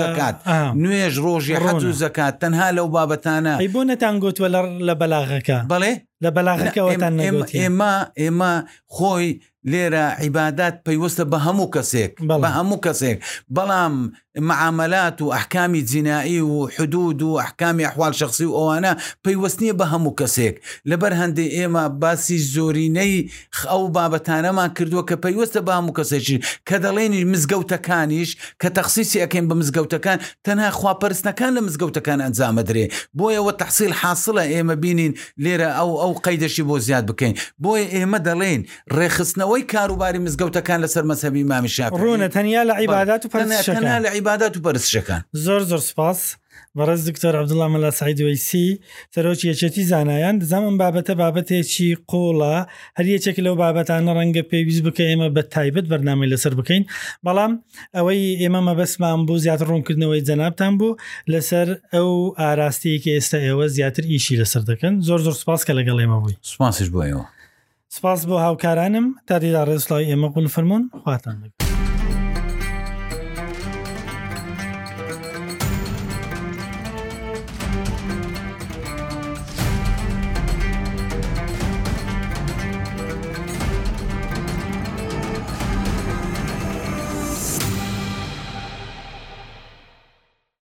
حەکات 0.03 0.35
نوێژ 0.83 1.15
ڕۆژی 1.25 1.55
حەز 1.63 1.81
و 1.89 1.91
زکات 2.03 2.33
تەنها 2.43 2.67
لەو 2.77 2.87
بابەتانە 2.95 3.53
بۆ 3.75 3.81
نەتان 3.89 4.15
گوتوە 4.23 4.47
لە 4.87 4.93
بەلاغەکە 5.01 5.59
بڵێ 5.73 5.93
لە 6.23 6.29
بەلاغەکەەوەتان 6.37 7.15
ئێمە 7.61 7.93
ئێمە 8.21 8.53
خۆی 8.95 9.29
لێرە 9.71 10.05
عیبادات 10.23 10.75
پەیوەستە 10.85 11.23
بە 11.31 11.37
هەموو 11.45 11.71
کەسێک 11.75 12.13
بە 12.43 12.49
هەموو 12.57 12.83
کەسێک 12.85 13.17
بەڵام 13.55 13.95
معاملات 14.39 15.21
و 15.21 15.29
ئەحکامی 15.33 15.83
جینایی 15.83 16.39
و 16.39 16.65
حدود 16.67 17.21
و 17.21 17.41
ئەحکامی 17.43 17.83
ئەحوال 17.83 18.11
شخصی 18.11 18.43
و 18.45 18.51
ئەوانە 18.57 18.95
پەیوەستنیە 19.27 19.73
بە 19.79 19.85
هەموو 19.93 20.13
کەسێک 20.21 20.55
لەبەر 20.89 21.13
هەندێک 21.21 21.49
ئێمە 21.57 21.89
باسی 22.01 22.37
زۆرینەی 22.53 23.31
ئەو 23.69 23.81
بابەتانەمان 23.95 24.69
کردووە 24.77 25.03
کە 25.09 25.15
پەیوەستە 25.25 25.59
بە 25.67 25.71
هەموو 25.77 25.95
کەسێکی 25.99 26.39
کە 26.69 26.77
دەڵێنی 26.85 27.23
مزگەوتەکانیش 27.33 28.29
کە 28.61 28.67
تەخصیسی 28.77 29.19
ئەکەین 29.23 29.45
بە 29.49 29.55
مزگەوتەکان 29.61 30.17
تەنها 30.45 30.71
خواپەرستنەکان 30.79 31.51
لە 31.57 31.61
مزگەوتەکان 31.67 32.19
ئەنجامەدرێ 32.25 32.85
بۆیەوە 33.17 33.51
تحصیل 33.61 33.91
حاصلە 34.01 34.43
ئێمە 34.53 34.75
بینین 34.83 35.11
لێرە 35.43 35.69
ئەو 35.77 35.91
ئەو 36.01 36.13
قەیدەشی 36.25 36.63
بۆ 36.69 36.77
زیاد 36.79 37.05
بکەین 37.11 37.35
بۆیە 37.63 37.85
ئێمە 37.95 38.19
دەڵێن 38.27 38.61
ڕێخستنەوەی 38.97 39.63
کاروباری 39.73 40.19
مزگەوتەکان 40.25 40.79
لەسەر 40.83 41.03
مەسەبی 41.11 41.43
مامیشا 41.51 41.87
ڕوونە 42.01 42.27
تەنیا 42.35 42.61
لە 42.69 42.73
عیبادات 42.79 43.21
و 43.25 43.29
پەنە 43.29 43.97
لە 44.05 44.24
عیبادات 44.27 44.57
و 44.57 44.61
پەرستشەکان 44.67 45.21
زۆر 45.45 45.61
زۆر 45.69 45.81
سپاس 45.89 46.19
بەڕز 46.77 47.01
دکتۆر 47.09 47.33
عبدڵام 47.41 47.69
مەلا 47.75 47.89
سایدویسی 48.01 48.65
سەرۆکی 49.15 49.45
یەچەتی 49.51 49.83
زانایان 49.91 50.35
دزانم 50.41 50.75
بابەتە 50.81 51.13
بابەتێکی 51.21 51.89
قۆڵە 52.09 52.55
هەر 52.97 53.05
یەکێک 53.15 53.37
لەو 53.45 53.55
بابەتانە 53.63 54.11
ڕەنگە 54.17 54.43
پێویست 54.51 54.81
بکە 54.87 55.03
ئێمە 55.09 55.27
بە 55.35 55.41
تایبەت 55.55 55.85
بەرنامی 55.91 56.27
لەسەر 56.33 56.53
بکەین 56.59 56.83
بەڵام 57.25 57.51
ئەوەی 57.97 58.21
ئێمە 58.41 58.61
مەبەسمان 58.67 59.19
بوو 59.27 59.41
زیاتر 59.45 59.65
ڕوونکردنەوەی 59.71 60.21
جەنابان 60.27 60.73
بوو 60.79 60.97
لەسەر 61.33 61.67
ئەو 61.93 62.09
ئاراستەیەکی 62.39 63.11
ئێستا 63.15 63.37
ئێوە 63.45 63.65
زیاتر 63.75 64.03
ئیشی 64.11 64.35
لەسەر 64.41 64.61
دەکەن 64.69 64.93
زۆر 65.07 65.19
زۆر 65.25 65.35
سپاس 65.41 65.61
کە 65.67 65.73
لەگەڵ 65.79 65.97
ئێمە 66.03 66.17
بووی 66.23 66.35
سپاسش 66.51 66.87
بۆ 66.93 66.99
ئێوە 67.07 67.25
سپاس 67.95 68.19
بۆ 68.29 68.35
هاوکارانم 68.45 69.05
تا 69.27 69.35
دیدا 69.43 69.61
ڕێزڵی 69.67 70.05
ئێمە 70.09 70.27
قول 70.33 70.47
فرمونون 70.55 70.83
خواتان 71.03 71.37
لەگە 71.43 71.64